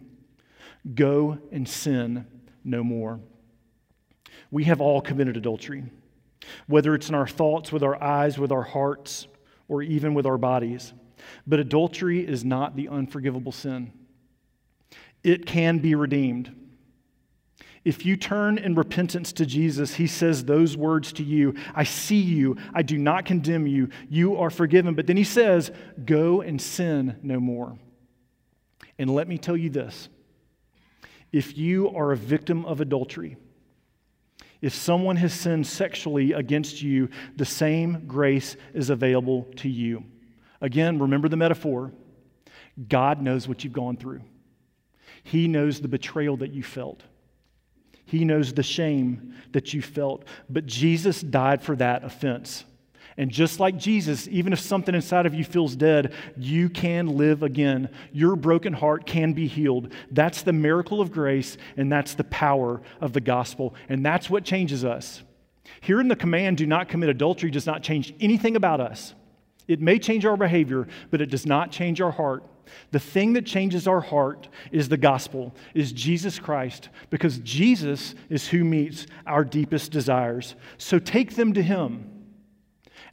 Go 0.95 1.39
and 1.53 1.69
sin 1.69 2.27
no 2.65 2.83
more. 2.83 3.21
We 4.51 4.65
have 4.65 4.81
all 4.81 5.01
committed 5.01 5.37
adultery, 5.37 5.85
whether 6.67 6.95
it's 6.95 7.09
in 7.09 7.15
our 7.15 7.27
thoughts, 7.27 7.71
with 7.71 7.83
our 7.83 8.03
eyes, 8.03 8.39
with 8.39 8.51
our 8.51 8.63
hearts, 8.63 9.27
or 9.69 9.83
even 9.83 10.15
with 10.15 10.27
our 10.27 10.39
bodies. 10.39 10.93
But 11.47 11.61
adultery 11.61 12.27
is 12.27 12.45
not 12.45 12.77
the 12.77 12.89
unforgivable 12.89 13.53
sin. 13.53 13.93
It 15.23 15.47
can 15.47 15.79
be 15.79 15.95
redeemed. 15.95 16.57
If 17.85 18.05
you 18.05 18.17
turn 18.17 18.59
in 18.59 18.75
repentance 18.75 19.33
to 19.33 19.47
Jesus, 19.47 19.95
he 19.95 20.07
says 20.07 20.45
those 20.45 20.77
words 20.77 21.13
to 21.15 21.23
you 21.23 21.55
I 21.75 21.85
see 21.85 22.21
you, 22.21 22.57
I 22.75 22.83
do 22.83 22.99
not 22.99 23.25
condemn 23.25 23.67
you, 23.67 23.89
you 24.09 24.37
are 24.37 24.51
forgiven. 24.51 24.95
But 24.95 25.07
then 25.07 25.17
he 25.17 25.25
says, 25.25 25.71
Go 26.05 26.43
and 26.43 26.61
sin 26.61 27.19
no 27.23 27.41
more. 27.41 27.79
And 28.99 29.15
let 29.15 29.29
me 29.29 29.39
tell 29.39 29.57
you 29.57 29.71
this 29.71 30.09
if 31.33 31.57
you 31.57 31.89
are 31.91 32.13
a 32.13 32.17
victim 32.17 32.67
of 32.67 32.81
adultery, 32.81 33.37
if 34.61 34.75
someone 34.75 35.17
has 35.17 35.33
sinned 35.33 35.67
sexually 35.67 36.33
against 36.33 36.83
you, 36.83 37.09
the 37.37 37.47
same 37.47 38.05
grace 38.07 38.57
is 38.75 38.91
available 38.91 39.45
to 39.57 39.71
you. 39.71 40.05
Again, 40.61 40.99
remember 40.99 41.29
the 41.29 41.37
metaphor 41.37 41.93
God 42.89 43.23
knows 43.23 43.49
what 43.49 43.65
you've 43.65 43.73
gone 43.73 43.97
through, 43.97 44.21
He 45.23 45.49
knows 45.49 45.81
the 45.81 45.89
betrayal 45.89 46.37
that 46.39 46.53
you 46.53 46.63
felt. 46.63 47.03
He 48.11 48.25
knows 48.25 48.53
the 48.53 48.65
shame 48.65 49.37
that 49.53 49.73
you 49.73 49.81
felt, 49.81 50.25
but 50.49 50.67
Jesus 50.67 51.21
died 51.21 51.63
for 51.63 51.77
that 51.77 52.03
offense. 52.03 52.65
And 53.17 53.31
just 53.31 53.61
like 53.61 53.77
Jesus, 53.77 54.27
even 54.27 54.53
if 54.53 54.59
something 54.59 54.97
inside 54.97 55.27
of 55.27 55.35
you 55.35 55.45
feels 55.45 55.77
dead, 55.77 56.13
you 56.37 56.69
can 56.69 57.17
live 57.17 57.45
again. 57.45 57.89
Your 58.13 58.35
broken 58.35 58.73
heart 58.73 59.07
can 59.07 59.33
be 59.33 59.47
healed. 59.47 59.93
That's 60.11 60.43
the 60.43 60.53
miracle 60.53 61.01
of 61.01 61.13
grace, 61.13 61.57
and 61.77 61.93
that's 61.93 62.15
the 62.15 62.25
power 62.25 62.83
of 63.01 63.13
the 63.13 63.21
gospel. 63.21 63.77
And 63.89 64.05
that's 64.05 64.29
what 64.29 64.43
changes 64.43 64.85
us. 64.85 65.23
Here 65.81 66.01
in 66.01 66.09
the 66.09 66.17
command, 66.17 66.57
do 66.57 66.67
not 66.67 66.89
commit 66.89 67.11
adultery, 67.11 67.53
does 67.53 67.67
not 67.67 67.85
change 67.85 68.13
anything 68.19 68.57
about 68.57 68.81
us. 68.81 69.15
It 69.69 69.81
may 69.81 70.01
change 70.01 70.27
our 70.27 70.37
behavior, 70.37 70.89
but 71.13 71.21
it 71.21 71.31
does 71.31 71.47
not 71.47 71.71
change 71.71 72.01
our 72.01 72.11
heart. 72.11 72.43
The 72.91 73.01
thing 73.01 73.33
that 73.35 73.47
changes 73.47 73.87
our 73.87 74.01
heart 74.01 74.49
is 74.73 74.89
the 74.89 74.97
gospel, 74.97 75.55
is 75.75 75.93
Jesus 75.93 76.39
Christ, 76.39 76.89
because 77.09 77.39
Jesus 77.39 78.15
is 78.29 78.49
who 78.49 78.65
meets 78.65 79.07
our 79.27 79.45
deepest 79.45 79.93
desires. 79.93 80.55
So 80.79 80.99
take 80.99 81.37
them 81.37 81.53
to 81.55 81.63
Him. 81.63 82.11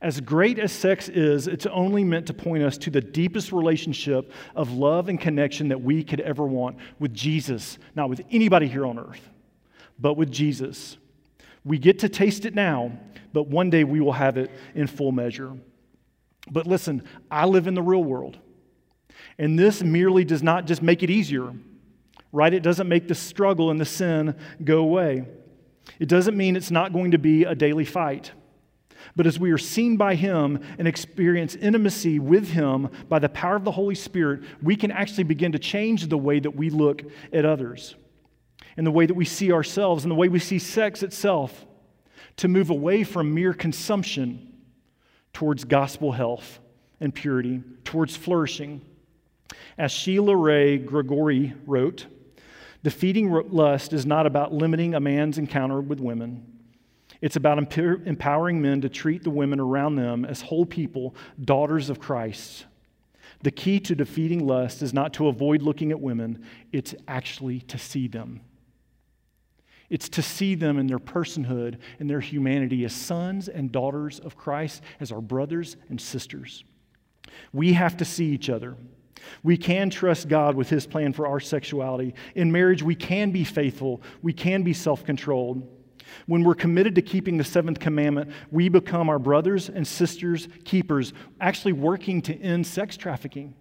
As 0.02 0.22
great 0.22 0.60
as 0.60 0.72
sex 0.72 1.10
is, 1.10 1.48
it's 1.48 1.66
only 1.66 2.04
meant 2.04 2.28
to 2.28 2.34
point 2.34 2.64
us 2.64 2.78
to 2.80 2.92
the 2.92 3.02
deepest 3.02 3.52
relationship 3.52 4.32
of 4.56 4.72
love 4.72 5.10
and 5.10 5.20
connection 5.20 5.70
that 5.70 5.82
we 5.82 6.04
could 6.04 6.22
ever 6.22 6.46
want 6.46 6.78
with 7.00 7.14
Jesus, 7.14 7.80
not 7.96 8.10
with 8.10 8.22
anybody 8.32 8.68
here 8.68 8.86
on 8.86 9.00
earth, 9.00 9.30
but 10.00 10.14
with 10.14 10.32
Jesus. 10.32 10.98
We 11.66 11.80
get 11.80 12.00
to 12.00 12.10
taste 12.10 12.46
it 12.46 12.54
now, 12.54 12.92
but 13.34 13.48
one 13.48 13.70
day 13.70 13.84
we 13.84 14.00
will 14.00 14.14
have 14.14 14.38
it 14.38 14.52
in 14.76 14.88
full 14.88 15.12
measure. 15.12 15.54
But 16.50 16.68
listen, 16.68 17.04
I 17.30 17.46
live 17.46 17.68
in 17.68 17.74
the 17.74 17.82
real 17.82 18.04
world. 18.04 18.38
And 19.40 19.58
this 19.58 19.84
merely 19.84 20.24
does 20.24 20.42
not 20.42 20.66
just 20.66 20.82
make 20.82 21.04
it 21.04 21.10
easier, 21.10 21.54
right? 22.32 22.54
It 22.54 22.64
doesn't 22.64 22.88
make 22.88 23.08
the 23.08 23.16
struggle 23.16 23.70
and 23.72 23.80
the 23.80 23.86
sin 23.86 24.36
go 24.64 24.80
away. 24.80 25.26
It 26.00 26.10
doesn't 26.10 26.36
mean 26.36 26.56
it's 26.56 26.72
not 26.72 26.94
going 26.94 27.12
to 27.12 27.18
be 27.18 27.44
a 27.44 27.56
daily 27.56 27.86
fight. 27.86 28.32
But 29.16 29.28
as 29.28 29.40
we 29.40 29.52
are 29.52 29.58
seen 29.58 29.98
by 29.98 30.16
Him 30.16 30.60
and 30.78 30.88
experience 30.88 31.56
intimacy 31.56 32.20
with 32.20 32.50
Him 32.50 32.90
by 33.08 33.20
the 33.20 33.30
power 33.30 33.56
of 33.56 33.64
the 33.64 33.72
Holy 33.72 33.96
Spirit, 33.96 34.44
we 34.62 34.76
can 34.76 34.92
actually 34.92 35.24
begin 35.24 35.52
to 35.54 35.60
change 35.60 36.08
the 36.08 36.18
way 36.18 36.40
that 36.40 36.56
we 36.56 36.70
look 36.70 37.04
at 37.32 37.46
others 37.46 37.96
and 38.76 38.86
the 38.86 38.92
way 38.92 39.06
that 39.06 39.14
we 39.14 39.26
see 39.26 39.52
ourselves 39.52 40.04
and 40.04 40.12
the 40.12 40.16
way 40.16 40.30
we 40.30 40.40
see 40.40 40.60
sex 40.60 41.04
itself 41.04 41.66
to 42.38 42.48
move 42.48 42.70
away 42.70 43.04
from 43.04 43.34
mere 43.34 43.54
consumption 43.54 44.54
towards 45.34 45.64
gospel 45.64 46.12
health 46.12 46.60
and 47.00 47.14
purity, 47.14 47.64
towards 47.84 48.16
flourishing. 48.16 48.82
As 49.78 49.92
Sheila 49.92 50.36
Wray 50.36 50.78
Gregory 50.78 51.54
wrote, 51.66 52.06
defeating 52.84 53.32
lust 53.32 53.94
is 53.94 54.06
not 54.06 54.26
about 54.26 54.54
limiting 54.54 54.94
a 54.96 55.00
man's 55.00 55.38
encounter 55.38 55.82
with 55.82 56.00
women. 56.00 56.46
It's 57.22 57.36
about 57.36 57.58
empowering 57.58 58.62
men 58.62 58.82
to 58.82 58.90
treat 58.90 59.24
the 59.24 59.30
women 59.30 59.60
around 59.60 59.96
them 59.96 60.24
as 60.26 60.42
whole 60.42 60.66
people, 60.66 61.16
daughters 61.44 61.90
of 61.90 62.00
Christ. 62.00 62.66
The 63.42 63.52
key 63.52 63.80
to 63.82 63.96
defeating 63.96 64.46
lust 64.46 64.82
is 64.82 64.94
not 64.94 65.14
to 65.14 65.28
avoid 65.28 65.62
looking 65.62 65.92
at 65.92 66.00
women, 66.00 66.44
it's 66.72 66.94
actually 67.08 67.62
to 67.62 67.78
see 67.78 68.08
them. 68.08 68.42
It's 69.90 70.10
to 70.10 70.22
see 70.22 70.54
them 70.54 70.78
in 70.78 70.88
their 70.88 71.00
personhood 71.00 71.78
and 72.00 72.10
their 72.10 72.20
humanity 72.20 72.84
as 72.84 72.94
sons 72.94 73.48
and 73.48 73.72
daughters 73.72 74.20
of 74.20 74.36
Christ, 74.36 74.82
as 75.00 75.12
our 75.12 75.22
brothers 75.22 75.78
and 75.90 76.00
sisters. 76.00 76.66
We 77.54 77.74
have 77.74 77.96
to 77.98 78.06
see 78.06 78.26
each 78.26 78.50
other. 78.50 78.76
We 79.44 79.58
can 79.58 79.90
trust 79.90 80.28
God 80.28 80.56
with 80.56 80.70
His 80.70 80.86
plan 80.86 81.14
for 81.14 81.28
our 81.28 81.40
sexuality. 81.40 82.14
In 82.36 82.52
marriage, 82.52 82.84
we 82.84 82.96
can 82.96 83.32
be 83.32 83.44
faithful, 83.44 84.02
we 84.22 84.34
can 84.34 84.64
be 84.64 84.74
self 84.74 85.04
controlled. 85.06 85.68
When 86.26 86.44
we're 86.44 86.56
committed 86.56 86.96
to 86.96 87.02
keeping 87.02 87.38
the 87.38 87.44
seventh 87.44 87.80
commandment, 87.80 88.32
we 88.52 88.70
become 88.70 89.10
our 89.10 89.20
brothers 89.20 89.70
and 89.70 89.86
sisters' 89.86 90.48
keepers, 90.64 91.14
actually 91.40 91.74
working 91.74 92.22
to 92.24 92.42
end 92.42 92.66
sex 92.66 92.98
trafficking, 92.98 93.56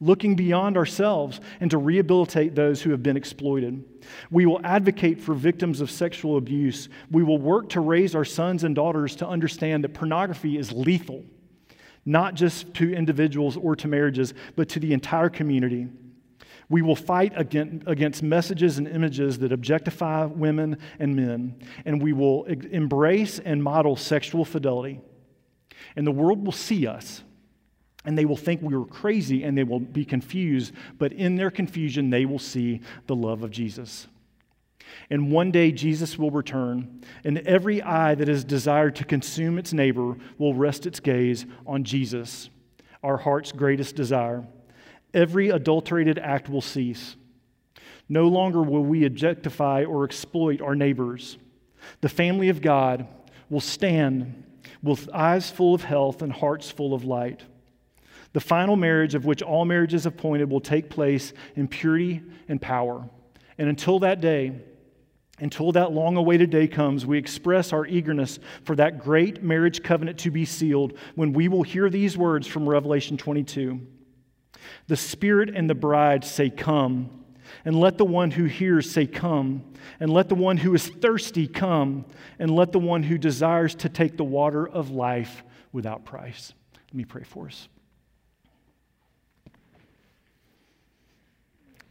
looking 0.00 0.36
beyond 0.36 0.76
ourselves 0.76 1.40
and 1.60 1.70
to 1.70 1.78
rehabilitate 1.78 2.54
those 2.54 2.82
who 2.82 2.90
have 2.90 3.02
been 3.02 3.16
exploited. 3.16 3.84
We 4.30 4.46
will 4.46 4.60
advocate 4.64 5.20
for 5.20 5.34
victims 5.34 5.80
of 5.80 5.90
sexual 5.90 6.36
abuse. 6.36 6.88
We 7.10 7.22
will 7.22 7.38
work 7.38 7.68
to 7.70 7.80
raise 7.80 8.14
our 8.14 8.24
sons 8.24 8.64
and 8.64 8.74
daughters 8.74 9.16
to 9.16 9.28
understand 9.28 9.84
that 9.84 9.94
pornography 9.94 10.58
is 10.58 10.72
lethal 10.72 11.24
not 12.08 12.32
just 12.34 12.72
to 12.72 12.92
individuals 12.92 13.56
or 13.58 13.76
to 13.76 13.86
marriages, 13.86 14.32
but 14.56 14.70
to 14.70 14.80
the 14.80 14.94
entire 14.94 15.28
community. 15.28 15.86
We 16.70 16.80
will 16.80 16.96
fight 16.96 17.32
against 17.36 18.22
messages 18.22 18.78
and 18.78 18.88
images 18.88 19.38
that 19.40 19.52
objectify 19.52 20.24
women 20.24 20.78
and 20.98 21.14
men, 21.14 21.60
and 21.84 22.02
we 22.02 22.14
will 22.14 22.44
embrace 22.44 23.38
and 23.38 23.62
model 23.62 23.94
sexual 23.94 24.44
fidelity. 24.46 25.00
And 25.96 26.06
the 26.06 26.12
world 26.12 26.44
will 26.44 26.52
see 26.52 26.86
us, 26.86 27.22
and 28.04 28.16
they 28.16 28.24
will 28.24 28.36
think 28.36 28.62
we 28.62 28.74
are 28.74 28.84
crazy 28.84 29.44
and 29.44 29.56
they 29.56 29.64
will 29.64 29.80
be 29.80 30.04
confused, 30.04 30.72
but 30.98 31.12
in 31.12 31.36
their 31.36 31.50
confusion, 31.50 32.08
they 32.08 32.24
will 32.24 32.38
see 32.38 32.80
the 33.06 33.16
love 33.16 33.42
of 33.42 33.50
Jesus. 33.50 34.08
And 35.10 35.32
one 35.32 35.50
day 35.50 35.72
Jesus 35.72 36.18
will 36.18 36.30
return, 36.30 37.02
and 37.24 37.38
every 37.38 37.82
eye 37.82 38.14
that 38.14 38.28
has 38.28 38.44
desired 38.44 38.96
to 38.96 39.04
consume 39.04 39.58
its 39.58 39.72
neighbor 39.72 40.16
will 40.38 40.54
rest 40.54 40.86
its 40.86 41.00
gaze 41.00 41.46
on 41.66 41.84
Jesus, 41.84 42.50
our 43.02 43.16
heart's 43.16 43.52
greatest 43.52 43.96
desire. 43.96 44.46
Every 45.14 45.48
adulterated 45.48 46.18
act 46.18 46.48
will 46.48 46.60
cease. 46.60 47.16
No 48.08 48.28
longer 48.28 48.62
will 48.62 48.84
we 48.84 49.04
objectify 49.04 49.84
or 49.84 50.04
exploit 50.04 50.60
our 50.60 50.74
neighbors. 50.74 51.38
The 52.00 52.08
family 52.08 52.48
of 52.48 52.60
God 52.60 53.06
will 53.50 53.60
stand 53.60 54.44
with 54.82 55.08
eyes 55.12 55.50
full 55.50 55.74
of 55.74 55.84
health 55.84 56.22
and 56.22 56.32
hearts 56.32 56.70
full 56.70 56.94
of 56.94 57.04
light. 57.04 57.42
The 58.32 58.40
final 58.40 58.76
marriage, 58.76 59.14
of 59.14 59.24
which 59.24 59.42
all 59.42 59.64
marriages 59.64 60.06
appointed, 60.06 60.50
will 60.50 60.60
take 60.60 60.90
place 60.90 61.32
in 61.56 61.66
purity 61.66 62.22
and 62.48 62.60
power. 62.60 63.08
And 63.56 63.68
until 63.68 63.98
that 64.00 64.20
day, 64.20 64.52
until 65.40 65.72
that 65.72 65.92
long 65.92 66.16
awaited 66.16 66.50
day 66.50 66.66
comes, 66.66 67.06
we 67.06 67.18
express 67.18 67.72
our 67.72 67.86
eagerness 67.86 68.38
for 68.64 68.74
that 68.76 68.98
great 68.98 69.42
marriage 69.42 69.82
covenant 69.82 70.18
to 70.20 70.30
be 70.30 70.44
sealed 70.44 70.98
when 71.14 71.32
we 71.32 71.48
will 71.48 71.62
hear 71.62 71.88
these 71.88 72.16
words 72.16 72.46
from 72.46 72.68
Revelation 72.68 73.16
22. 73.16 73.80
The 74.88 74.96
Spirit 74.96 75.50
and 75.54 75.70
the 75.70 75.74
bride 75.74 76.24
say, 76.24 76.50
Come. 76.50 77.10
And 77.64 77.78
let 77.78 77.96
the 77.98 78.04
one 78.04 78.30
who 78.30 78.44
hears 78.44 78.90
say, 78.90 79.06
Come. 79.06 79.64
And 80.00 80.12
let 80.12 80.28
the 80.28 80.34
one 80.34 80.56
who 80.56 80.74
is 80.74 80.88
thirsty 80.88 81.46
come. 81.46 82.04
And 82.38 82.50
let 82.50 82.72
the 82.72 82.78
one 82.78 83.02
who 83.02 83.16
desires 83.16 83.74
to 83.76 83.88
take 83.88 84.16
the 84.16 84.24
water 84.24 84.68
of 84.68 84.90
life 84.90 85.44
without 85.72 86.04
price. 86.04 86.52
Let 86.88 86.94
me 86.94 87.04
pray 87.04 87.22
for 87.22 87.46
us. 87.46 87.68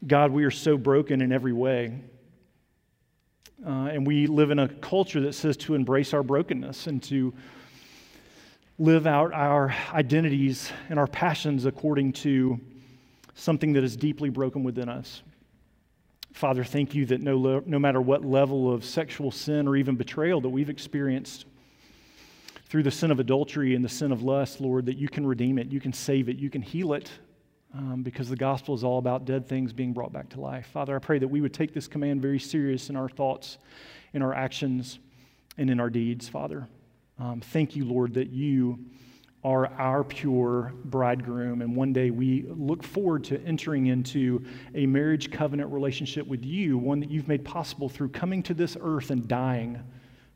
God, 0.06 0.32
we 0.32 0.44
are 0.44 0.52
so 0.52 0.78
broken 0.78 1.22
in 1.22 1.32
every 1.32 1.54
way. 1.54 2.02
Uh, 3.66 3.90
and 3.92 4.06
we 4.06 4.28
live 4.28 4.52
in 4.52 4.60
a 4.60 4.68
culture 4.68 5.22
that 5.22 5.34
says 5.34 5.58
to 5.58 5.74
embrace 5.74 6.14
our 6.14 6.22
brokenness 6.22 6.88
and 6.88 7.02
to 7.02 7.34
live 8.78 9.08
out 9.08 9.34
our 9.34 9.74
identities 9.92 10.72
and 10.90 11.00
our 11.00 11.08
passions 11.08 11.66
according 11.66 12.14
to 12.14 12.60
something 13.34 13.74
that 13.74 13.84
is 13.84 13.96
deeply 13.96 14.30
broken 14.30 14.64
within 14.64 14.90
us. 14.90 15.24
Father, 16.34 16.64
thank 16.64 16.94
you 16.94 17.08
that 17.08 17.20
no, 17.20 17.64
no 17.66 17.80
matter 17.80 18.00
what 18.00 18.24
level 18.24 18.72
of 18.72 18.86
sexual 18.86 19.32
sin 19.32 19.68
or 19.68 19.76
even 19.76 19.96
betrayal 19.96 20.40
that 20.42 20.50
we've 20.50 20.70
experienced 20.70 21.46
through 22.70 22.84
the 22.84 22.92
sin 22.92 23.10
of 23.10 23.20
adultery 23.20 23.74
and 23.74 23.84
the 23.84 23.90
sin 23.90 24.12
of 24.12 24.22
lust, 24.22 24.62
Lord, 24.62 24.86
that 24.86 24.98
you 24.98 25.10
can 25.10 25.26
redeem 25.26 25.58
it, 25.58 25.72
you 25.72 25.80
can 25.80 25.94
save 25.94 26.30
it, 26.30 26.38
you 26.38 26.52
can 26.52 26.62
heal 26.62 26.94
it, 26.94 27.10
um, 27.78 28.02
because 28.02 28.28
the 28.28 28.36
gospel 28.36 28.74
is 28.74 28.84
all 28.84 28.98
about 28.98 29.26
dead 29.26 29.48
things 29.48 29.72
being 29.72 29.94
brought 29.94 30.12
back 30.12 30.30
to 30.30 30.42
life. 30.42 30.68
Father, 30.68 30.96
I 30.96 31.00
pray 31.00 31.20
that 31.20 31.28
we 31.28 31.42
would 31.42 31.54
take 31.54 31.74
this 31.74 31.88
command 31.88 32.22
very 32.22 32.40
serious 32.40 32.90
in 32.90 32.96
our 32.96 33.08
thoughts, 33.08 33.60
in 34.14 34.22
our 34.22 34.34
actions, 34.34 35.00
and 35.58 35.70
in 35.70 35.80
our 35.80 35.90
deeds, 35.90 36.28
Father. 36.28 36.68
Um, 37.20 37.40
thank 37.40 37.76
you, 37.76 37.86
Lord, 37.86 38.16
that 38.16 38.30
you 38.30 38.80
are 39.44 39.68
our 39.74 40.04
pure 40.04 40.74
bridegroom. 40.86 41.62
And 41.62 41.76
one 41.76 41.94
day 41.94 42.10
we 42.10 42.46
look 42.48 42.84
forward 42.84 43.24
to 43.26 43.40
entering 43.44 43.86
into 43.88 44.44
a 44.74 44.88
marriage 44.88 45.32
covenant 45.32 45.72
relationship 45.72 46.26
with 46.28 46.44
you, 46.44 46.78
one 46.78 47.00
that 47.00 47.12
you've 47.12 47.28
made 47.28 47.46
possible 47.46 47.90
through 47.90 48.10
coming 48.10 48.42
to 48.44 48.54
this 48.54 48.76
earth 48.82 49.12
and 49.12 49.28
dying 49.28 49.80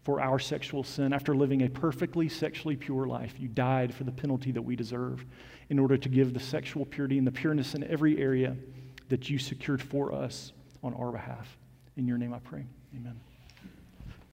for 0.04 0.22
our 0.22 0.40
sexual 0.40 0.84
sin. 0.84 1.14
After 1.14 1.36
living 1.36 1.64
a 1.64 1.70
perfectly 1.70 2.28
sexually 2.28 2.76
pure 2.76 3.06
life, 3.08 3.40
you 3.40 3.48
died 3.48 3.94
for 3.94 4.04
the 4.04 4.12
penalty 4.12 4.52
that 4.52 4.62
we 4.62 4.76
deserve 4.76 5.26
in 5.70 5.80
order 5.80 5.98
to 5.98 6.10
give 6.10 6.34
the 6.34 6.40
sexual 6.40 6.86
purity 6.86 7.18
and 7.18 7.26
the 7.26 7.32
pureness 7.32 7.76
in 7.76 7.84
every 7.84 8.18
area 8.18 8.56
that 9.10 9.30
you 9.30 9.38
secured 9.38 9.82
for 9.82 10.14
us 10.14 10.54
on 10.84 10.94
our 10.94 11.12
behalf. 11.12 11.58
In 11.98 12.08
your 12.08 12.18
name 12.18 12.34
I 12.34 12.40
pray. 12.40 12.66
Amen. 12.96 13.20